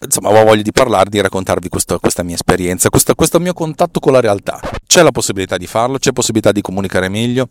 Insomma, 0.05 0.31
ho 0.31 0.45
voglia 0.45 0.63
di 0.63 0.73
parlarvi, 0.73 1.11
di 1.11 1.21
raccontarvi 1.21 1.69
questo, 1.69 2.01
questa 2.01 2.25
mia 2.25 2.35
esperienza, 2.35 2.89
questo, 2.89 3.15
questo 3.15 3.39
mio 3.39 3.53
contatto 3.53 4.01
con 4.01 4.13
la 4.13 4.21
realtà. 4.21 4.59
C'è 4.85 5.03
la 5.03 5.13
possibilità 5.13 5.57
di 5.57 5.69
farlo, 5.69 5.99
c'è 5.99 6.11
possibilità 6.11 6.51
di 6.51 6.61
comunicare 6.61 7.09
meglio, 7.09 7.51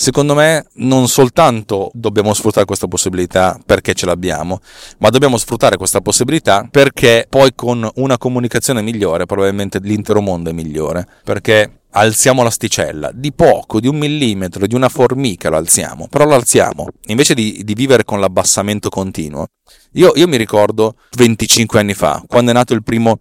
Secondo 0.00 0.36
me 0.36 0.64
non 0.74 1.08
soltanto 1.08 1.90
dobbiamo 1.92 2.32
sfruttare 2.32 2.64
questa 2.64 2.86
possibilità 2.86 3.58
perché 3.66 3.94
ce 3.94 4.06
l'abbiamo, 4.06 4.60
ma 4.98 5.08
dobbiamo 5.08 5.36
sfruttare 5.36 5.76
questa 5.76 6.00
possibilità 6.00 6.68
perché 6.70 7.26
poi 7.28 7.52
con 7.56 7.90
una 7.96 8.16
comunicazione 8.16 8.80
migliore 8.80 9.26
probabilmente 9.26 9.80
l'intero 9.82 10.20
mondo 10.20 10.50
è 10.50 10.52
migliore, 10.52 11.04
perché 11.24 11.80
alziamo 11.90 12.44
l'asticella 12.44 13.10
di 13.12 13.32
poco, 13.32 13.80
di 13.80 13.88
un 13.88 13.96
millimetro, 13.96 14.68
di 14.68 14.76
una 14.76 14.88
formica 14.88 15.48
lo 15.48 15.56
alziamo, 15.56 16.06
però 16.06 16.26
lo 16.26 16.36
alziamo, 16.36 16.86
invece 17.06 17.34
di, 17.34 17.62
di 17.64 17.74
vivere 17.74 18.04
con 18.04 18.20
l'abbassamento 18.20 18.90
continuo. 18.90 19.46
Io, 19.94 20.12
io 20.14 20.28
mi 20.28 20.36
ricordo 20.36 20.94
25 21.16 21.80
anni 21.80 21.94
fa, 21.94 22.22
quando 22.24 22.52
è 22.52 22.54
nato 22.54 22.72
il 22.72 22.84
primo 22.84 23.18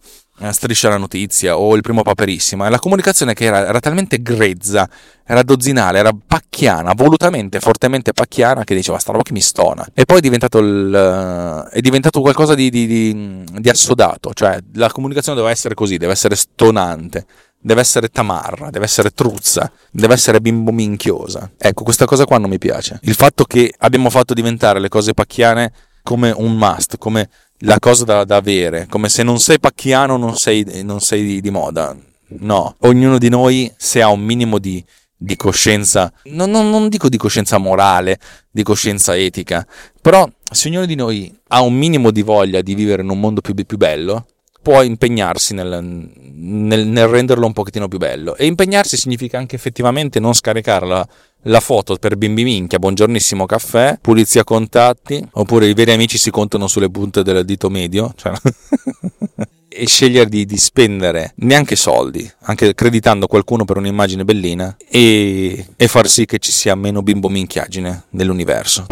striscia 0.51 0.89
la 0.89 0.97
notizia 0.97 1.57
o 1.57 1.75
il 1.75 1.81
primo 1.81 2.03
paperissima 2.03 2.67
e 2.67 2.69
la 2.69 2.79
comunicazione 2.79 3.33
che 3.33 3.45
era, 3.45 3.65
era, 3.65 3.79
talmente 3.79 4.21
grezza, 4.21 4.87
era 5.25 5.41
dozzinale, 5.41 5.97
era 5.97 6.11
pacchiana, 6.11 6.93
volutamente, 6.93 7.59
fortemente 7.59 8.13
pacchiana 8.13 8.63
che 8.63 8.75
diceva 8.75 8.99
sta 8.99 9.11
roba 9.11 9.23
che 9.23 9.33
mi 9.33 9.41
stona 9.41 9.85
e 9.93 10.05
poi 10.05 10.17
è 10.17 10.21
diventato, 10.21 10.59
il, 10.59 10.93
eh, 10.93 11.77
è 11.77 11.81
diventato 11.81 12.21
qualcosa 12.21 12.53
di, 12.53 12.69
di, 12.69 12.85
di, 12.85 13.43
di, 13.59 13.69
assodato, 13.69 14.33
cioè 14.33 14.59
la 14.73 14.91
comunicazione 14.91 15.37
deve 15.37 15.51
essere 15.51 15.73
così, 15.73 15.97
deve 15.97 16.13
essere 16.13 16.35
stonante, 16.35 17.25
deve 17.59 17.81
essere 17.81 18.09
tamarra, 18.09 18.69
deve 18.69 18.85
essere 18.85 19.09
truzza, 19.11 19.71
deve 19.91 20.13
essere 20.13 20.39
bimbo 20.39 20.71
minchiosa. 20.71 21.51
Ecco, 21.57 21.83
questa 21.83 22.05
cosa 22.05 22.25
qua 22.25 22.37
non 22.37 22.49
mi 22.49 22.59
piace. 22.59 22.99
Il 23.01 23.15
fatto 23.15 23.43
che 23.43 23.73
abbiamo 23.79 24.09
fatto 24.09 24.33
diventare 24.33 24.79
le 24.79 24.87
cose 24.87 25.13
pacchiane 25.13 25.71
come 26.03 26.31
un 26.31 26.55
must, 26.55 26.97
come 26.97 27.29
la 27.59 27.79
cosa 27.79 28.03
da, 28.03 28.23
da 28.23 28.35
avere, 28.35 28.87
come 28.89 29.09
se 29.09 29.23
non 29.23 29.39
sei 29.39 29.59
pacchiano 29.59 30.17
non 30.17 30.35
sei, 30.35 30.83
non 30.83 30.99
sei 30.99 31.23
di, 31.23 31.41
di, 31.41 31.49
moda. 31.49 31.95
No, 32.39 32.75
ognuno 32.79 33.17
di 33.17 33.29
noi 33.29 33.71
se 33.77 34.01
ha 34.01 34.09
un 34.09 34.19
minimo 34.19 34.59
di, 34.59 34.83
di 35.15 35.35
coscienza, 35.35 36.11
non, 36.25 36.51
non, 36.51 36.69
non, 36.69 36.89
dico 36.89 37.09
di 37.09 37.17
coscienza 37.17 37.57
morale, 37.57 38.19
di 38.51 38.63
coscienza 38.63 39.15
etica, 39.15 39.65
però 40.01 40.29
se 40.51 40.67
ognuno 40.67 40.85
di 40.85 40.95
noi 40.95 41.33
ha 41.47 41.61
un 41.61 41.73
minimo 41.73 42.11
di 42.11 42.21
voglia 42.21 42.61
di 42.61 42.75
vivere 42.75 43.01
in 43.01 43.09
un 43.09 43.19
mondo 43.19 43.41
più, 43.41 43.53
più 43.53 43.77
bello, 43.77 44.25
può 44.61 44.81
impegnarsi 44.81 45.53
nel, 45.53 46.09
nel, 46.33 46.87
nel, 46.87 47.07
renderlo 47.07 47.45
un 47.45 47.53
pochettino 47.53 47.87
più 47.87 47.97
bello. 47.97 48.35
E 48.35 48.45
impegnarsi 48.45 48.97
significa 48.97 49.37
anche 49.37 49.55
effettivamente 49.55 50.19
non 50.19 50.33
scaricare 50.33 50.85
la, 50.85 51.07
la 51.43 51.59
foto 51.59 51.95
per 51.97 52.17
bimbi 52.17 52.43
minchia, 52.43 52.79
buongiornissimo 52.79 53.45
caffè, 53.45 53.97
pulizia 54.01 54.43
contatti, 54.43 55.25
oppure 55.33 55.67
i 55.67 55.73
veri 55.73 55.91
amici 55.91 56.17
si 56.17 56.31
contano 56.31 56.67
sulle 56.67 56.89
punte 56.89 57.23
del 57.23 57.45
dito 57.45 57.69
medio. 57.69 58.13
Cioè... 58.15 58.33
e 59.69 59.85
scegliere 59.85 60.27
di, 60.27 60.45
di, 60.45 60.57
spendere 60.57 61.33
neanche 61.37 61.75
soldi, 61.75 62.29
anche 62.43 62.73
creditando 62.73 63.27
qualcuno 63.27 63.63
per 63.63 63.77
un'immagine 63.77 64.25
bellina 64.25 64.75
e, 64.89 65.67
e 65.75 65.87
far 65.87 66.07
sì 66.07 66.25
che 66.25 66.39
ci 66.39 66.51
sia 66.51 66.73
meno 66.73 67.03
bimbo 67.03 67.29
minchiagine 67.29 68.05
nell'universo. 68.11 68.87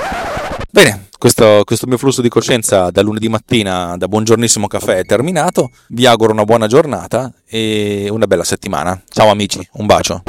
Bene, 0.70 1.08
questo, 1.18 1.62
questo, 1.66 1.88
mio 1.88 1.98
flusso 1.98 2.22
di 2.22 2.30
coscienza 2.30 2.90
da 2.92 3.02
lunedì 3.02 3.30
mattina, 3.30 3.96
da 3.98 4.08
buongiornissimo 4.08 4.68
caffè 4.68 4.98
è 4.98 5.06
terminato. 5.06 5.72
Vi 5.90 6.06
auguro 6.06 6.32
una 6.32 6.44
buona 6.44 6.68
giornata 6.68 7.32
e 7.46 8.08
una 8.10 8.28
bella 8.28 8.44
settimana. 8.44 9.02
Ciao 9.08 9.30
amici, 9.30 9.68
un 9.74 9.86
bacio. 9.86 10.24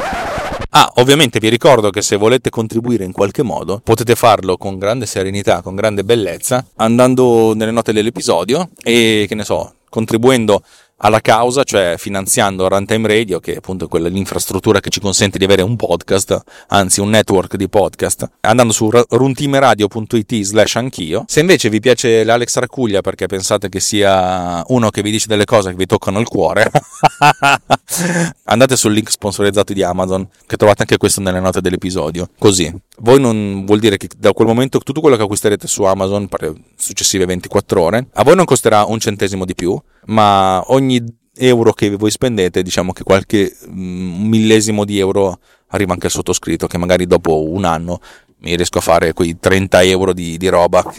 Ah, 0.71 0.91
ovviamente 0.95 1.39
vi 1.39 1.49
ricordo 1.49 1.89
che 1.89 2.01
se 2.01 2.17
volete 2.17 2.49
contribuire 2.49 3.03
in 3.03 3.11
qualche 3.11 3.41
modo 3.41 3.79
potete 3.83 4.15
farlo 4.15 4.57
con 4.57 4.77
grande 4.77 5.05
serenità, 5.05 5.61
con 5.61 5.75
grande 5.75 6.03
bellezza, 6.03 6.65
andando 6.75 7.53
nelle 7.55 7.71
note 7.71 7.93
dell'episodio 7.93 8.69
e 8.83 9.25
che 9.27 9.35
ne 9.35 9.43
so, 9.43 9.73
contribuendo 9.89 10.61
alla 10.99 11.19
causa, 11.21 11.63
cioè 11.63 11.95
finanziando 11.97 12.67
Runtime 12.67 13.07
Radio, 13.07 13.39
che 13.39 13.53
è 13.53 13.57
appunto 13.57 13.87
quella 13.87 14.07
l'infrastruttura 14.07 14.79
che 14.79 14.89
ci 14.89 14.99
consente 14.99 15.37
di 15.37 15.43
avere 15.43 15.61
un 15.61 15.75
podcast, 15.75 16.41
anzi 16.67 17.01
un 17.01 17.09
network 17.09 17.55
di 17.55 17.69
podcast, 17.69 18.27
andando 18.41 18.73
su 18.73 18.89
runtimeradio.it 18.89 20.41
slash 20.41 20.75
anch'io. 20.75 21.25
Se 21.27 21.39
invece 21.39 21.69
vi 21.69 21.79
piace 21.79 22.23
l'Alex 22.23 22.57
Racuglia 22.57 23.01
perché 23.01 23.27
pensate 23.27 23.69
che 23.69 23.79
sia 23.79 24.63
uno 24.67 24.89
che 24.89 25.01
vi 25.01 25.11
dice 25.11 25.27
delle 25.27 25.45
cose 25.45 25.69
che 25.69 25.75
vi 25.75 25.85
toccano 25.85 26.19
il 26.19 26.27
cuore, 26.27 26.71
andate 28.45 28.75
sul 28.75 28.93
link 28.93 29.11
sponsorizzato 29.11 29.73
di 29.73 29.83
Amazon, 29.83 30.27
che 30.47 30.57
trovate 30.57 30.81
anche 30.81 30.97
questo 30.97 31.21
nelle 31.21 31.39
note 31.39 31.61
dell'episodio. 31.61 32.29
Così, 32.39 32.73
voi 32.99 33.19
non 33.19 33.65
vuol 33.65 33.79
dire 33.79 33.97
che 33.97 34.07
da 34.17 34.33
quel 34.33 34.47
momento 34.47 34.79
tutto 34.79 35.01
quello 35.01 35.15
che 35.15 35.23
acquisterete 35.23 35.67
su 35.67 35.83
Amazon 35.83 36.27
per 36.27 36.41
le 36.41 36.53
successive 36.75 37.25
24 37.25 37.81
ore, 37.81 38.07
a 38.13 38.23
voi 38.23 38.35
non 38.35 38.45
costerà 38.45 38.85
un 38.85 38.99
centesimo 38.99 39.45
di 39.45 39.53
più, 39.53 39.79
ma 40.07 40.63
ogni 40.67 41.03
euro 41.35 41.73
che 41.73 41.95
voi 41.95 42.11
spendete, 42.11 42.61
diciamo 42.61 42.91
che 42.91 43.03
qualche 43.03 43.55
mm, 43.69 44.27
millesimo 44.27 44.85
di 44.85 44.99
euro 44.99 45.39
arriva 45.67 45.93
anche 45.93 46.07
al 46.07 46.11
sottoscritto, 46.11 46.67
che 46.67 46.77
magari 46.77 47.05
dopo 47.05 47.49
un 47.49 47.65
anno 47.65 47.99
mi 48.39 48.55
riesco 48.55 48.77
a 48.77 48.81
fare 48.81 49.13
quei 49.13 49.37
30 49.39 49.83
euro 49.83 50.13
di, 50.13 50.37
di 50.37 50.47
roba 50.47 50.83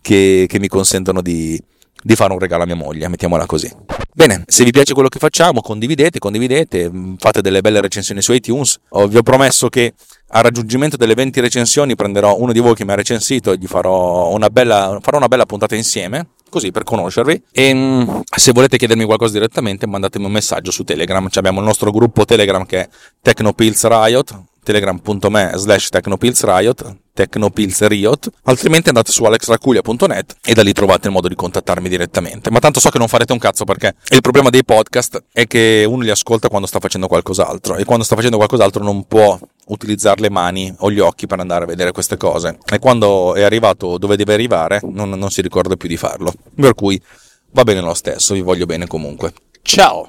che, 0.00 0.46
che, 0.48 0.58
mi 0.58 0.68
consentono 0.68 1.20
di, 1.20 1.60
di 2.04 2.14
fare 2.14 2.34
un 2.34 2.38
regalo 2.38 2.64
a 2.64 2.66
mia 2.66 2.76
moglie, 2.76 3.08
mettiamola 3.08 3.46
così. 3.46 3.72
Bene, 4.12 4.44
se 4.46 4.62
vi 4.62 4.70
piace 4.70 4.92
quello 4.92 5.08
che 5.08 5.18
facciamo, 5.18 5.62
condividete, 5.62 6.18
condividete, 6.18 6.90
mm, 6.90 7.14
fate 7.16 7.40
delle 7.40 7.62
belle 7.62 7.80
recensioni 7.80 8.20
su 8.20 8.32
iTunes. 8.34 8.78
Oh, 8.90 9.06
vi 9.08 9.16
ho 9.16 9.22
promesso 9.22 9.70
che 9.70 9.94
al 10.28 10.42
raggiungimento 10.42 10.98
delle 10.98 11.14
20 11.14 11.40
recensioni 11.40 11.94
prenderò 11.94 12.38
uno 12.38 12.52
di 12.52 12.60
voi 12.60 12.74
che 12.74 12.84
mi 12.84 12.92
ha 12.92 12.94
recensito 12.94 13.52
e 13.52 13.56
gli 13.56 13.66
farò 13.66 14.28
una 14.28 14.50
bella, 14.50 14.98
farò 15.00 15.16
una 15.16 15.28
bella 15.28 15.46
puntata 15.46 15.74
insieme 15.74 16.28
così 16.50 16.70
per 16.70 16.84
conoscervi. 16.84 17.42
E 17.50 17.74
mm, 17.74 18.20
se 18.36 18.52
volete 18.52 18.76
chiedermi 18.76 19.04
qualcosa 19.04 19.32
direttamente, 19.32 19.86
mandatemi 19.86 20.26
un 20.26 20.32
messaggio 20.32 20.70
su 20.70 20.84
Telegram. 20.84 21.26
abbiamo 21.32 21.60
il 21.60 21.66
nostro 21.66 21.90
gruppo 21.90 22.26
Telegram 22.26 22.66
che 22.66 22.80
è 22.82 22.88
Technopills 23.22 23.86
Riot, 23.88 24.42
telegram.me 24.64 25.52
slash 25.54 25.88
technopillsriot 25.90 26.96
technopillsriot 27.14 28.28
altrimenti 28.42 28.88
andate 28.88 29.12
su 29.12 29.22
alexraculia.net 29.22 30.36
e 30.44 30.52
da 30.52 30.62
lì 30.62 30.72
trovate 30.72 31.06
il 31.06 31.12
modo 31.12 31.28
di 31.28 31.36
contattarmi 31.36 31.88
direttamente. 31.88 32.50
Ma 32.50 32.58
tanto 32.58 32.80
so 32.80 32.90
che 32.90 32.98
non 32.98 33.06
farete 33.06 33.32
un 33.32 33.38
cazzo 33.38 33.64
perché 33.64 33.94
il 34.08 34.20
problema 34.20 34.50
dei 34.50 34.64
podcast 34.64 35.22
è 35.32 35.46
che 35.46 35.86
uno 35.88 36.02
li 36.02 36.10
ascolta 36.10 36.48
quando 36.48 36.66
sta 36.66 36.80
facendo 36.80 37.06
qualcos'altro 37.06 37.76
e 37.76 37.84
quando 37.84 38.04
sta 38.04 38.16
facendo 38.16 38.36
qualcos'altro 38.36 38.82
non 38.82 39.06
può 39.06 39.38
utilizzare 39.66 40.20
le 40.20 40.30
mani 40.30 40.74
o 40.78 40.90
gli 40.90 40.98
occhi 40.98 41.26
per 41.26 41.38
andare 41.38 41.64
a 41.64 41.68
vedere 41.68 41.92
queste 41.92 42.16
cose. 42.16 42.58
E 42.70 42.80
quando 42.80 43.34
è 43.34 43.42
arrivato 43.42 43.96
dove 43.96 44.16
deve 44.16 44.34
arrivare 44.34 44.80
non, 44.82 45.10
non 45.10 45.30
si 45.30 45.40
ricorda 45.40 45.76
più 45.76 45.88
di 45.88 45.96
farlo. 45.96 46.32
Per 46.54 46.74
cui 46.74 47.00
va 47.52 47.62
bene 47.62 47.80
lo 47.80 47.94
stesso 47.94 48.34
vi 48.34 48.40
voglio 48.40 48.66
bene 48.66 48.88
comunque. 48.88 49.32
Ciao 49.62 50.08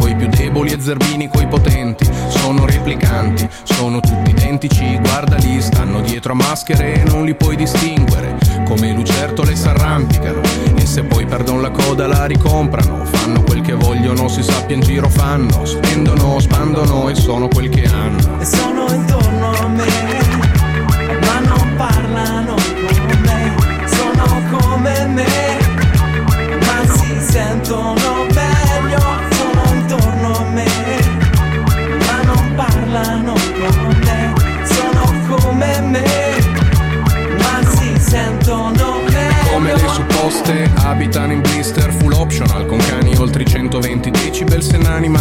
deboli 0.51 0.71
e 0.71 0.81
zerbini 0.81 1.29
coi 1.29 1.47
potenti, 1.47 2.05
sono 2.27 2.65
replicanti, 2.65 3.47
sono 3.63 4.01
tutti 4.01 4.31
identici, 4.31 4.97
guarda 4.99 5.37
lì, 5.37 5.61
stanno 5.61 6.01
dietro 6.01 6.33
a 6.33 6.35
maschere 6.35 7.01
e 7.01 7.03
non 7.05 7.23
li 7.23 7.33
puoi 7.35 7.55
distinguere, 7.55 8.37
come 8.65 8.91
lucertole 8.91 9.55
s'arrampicano 9.55 10.41
e 10.75 10.85
se 10.85 11.03
poi 11.03 11.25
perdono 11.25 11.61
la 11.61 11.71
coda 11.71 12.05
la 12.05 12.25
ricomprano, 12.25 13.05
fanno 13.05 13.41
quel 13.43 13.61
che 13.61 13.73
vogliono, 13.75 14.27
si 14.27 14.43
sappia 14.43 14.75
in 14.75 14.81
giro 14.81 15.07
fanno, 15.07 15.63
spendono, 15.63 16.37
spandono 16.41 17.07
e 17.07 17.15
sono 17.15 17.47
quel 17.47 17.69
che 17.69 17.85
hanno. 17.85 18.41
E 18.41 18.45
sono 18.45 18.93
intorno 18.93 19.51
a 19.51 19.67
me 19.67 20.19
parlano 21.77 22.55
con 22.55 23.19
me, 23.23 23.87
sono 23.87 24.59
come 24.59 25.05
me, 25.07 25.59
ma 26.59 26.93
si 26.93 27.31
sentono 27.31 28.20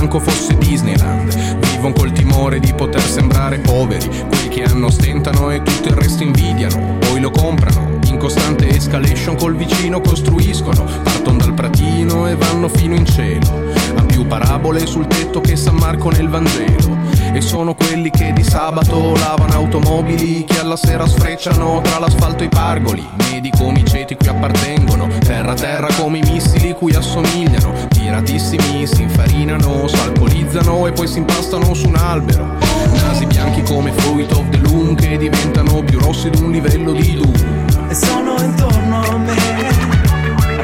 manco 0.00 0.18
fosse 0.18 0.56
Disneyland. 0.56 1.58
Vivono 1.58 1.92
col 1.92 2.12
timore 2.12 2.58
di 2.58 2.72
poter 2.72 3.02
sembrare 3.02 3.58
poveri, 3.58 4.08
quelli 4.28 4.48
che 4.48 4.62
hanno 4.62 4.90
stentano 4.90 5.50
e 5.50 5.62
tutto 5.62 5.88
il 5.88 5.94
resto 5.94 6.22
invidiano, 6.22 6.96
poi 6.98 7.20
lo 7.20 7.30
comprano, 7.30 7.98
in 8.06 8.16
costante 8.16 8.68
escalation 8.68 9.36
col 9.36 9.54
vicino 9.54 10.00
costruiscono, 10.00 10.84
partono 11.02 11.36
dal 11.36 11.52
pratino 11.52 12.26
e 12.26 12.34
vanno 12.34 12.68
fino 12.68 12.94
in 12.94 13.04
cielo, 13.04 13.72
han 13.94 14.06
più 14.06 14.26
parabole 14.26 14.86
sul 14.86 15.06
tetto 15.06 15.42
che 15.42 15.54
San 15.56 15.76
Marco 15.76 16.10
nel 16.10 16.28
Vangelo, 16.28 16.96
e 17.32 17.40
sono 17.40 17.74
quelli 17.74 18.10
che 18.10 18.32
di 18.32 18.42
sabato 18.42 19.14
lavano 19.16 19.52
automobili, 19.52 20.44
che 20.44 20.60
alla 20.60 20.76
sera 20.76 21.06
sfrecciano 21.06 21.80
tra 21.80 21.98
l'asfalto 21.98 22.42
e 22.42 22.46
i 22.46 22.48
pargoli, 22.48 23.06
medi 23.30 23.50
come 23.50 23.80
i 23.80 23.84
ceti 23.84 24.16
cui 24.16 24.28
appartengono, 24.28 25.08
terra 25.20 25.54
terra 25.54 25.88
come 25.98 26.18
i 26.18 26.22
missili 26.22 26.72
cui 26.72 26.94
assomigliano, 26.94 27.72
tiratissimi 27.88 28.86
si 28.86 29.02
infarinano, 29.02 29.86
s'alcolizzano 29.86 30.86
e 30.86 30.92
poi 30.92 31.06
si 31.06 31.18
impastano 31.18 31.72
su 31.74 31.88
un 31.88 31.96
albero. 31.96 32.58
Nasi 32.92 33.26
bianchi 33.26 33.62
come 33.62 33.92
fruit 33.92 34.30
of 34.32 34.48
the 34.50 34.58
loom 34.58 34.94
che 34.94 35.16
diventano 35.16 35.82
più 35.82 35.98
rossi 36.00 36.30
di 36.30 36.42
un 36.42 36.50
livello 36.50 36.92
di 36.92 37.14
doom. 37.14 37.88
E 37.88 37.94
sono 37.94 38.34
intorno 38.40 39.02
a 39.02 39.16
me, 39.16 39.34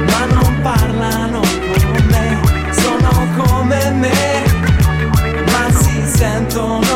ma 0.04 0.24
non 0.26 0.58
parlano 0.62 1.25
sentono 6.16 6.95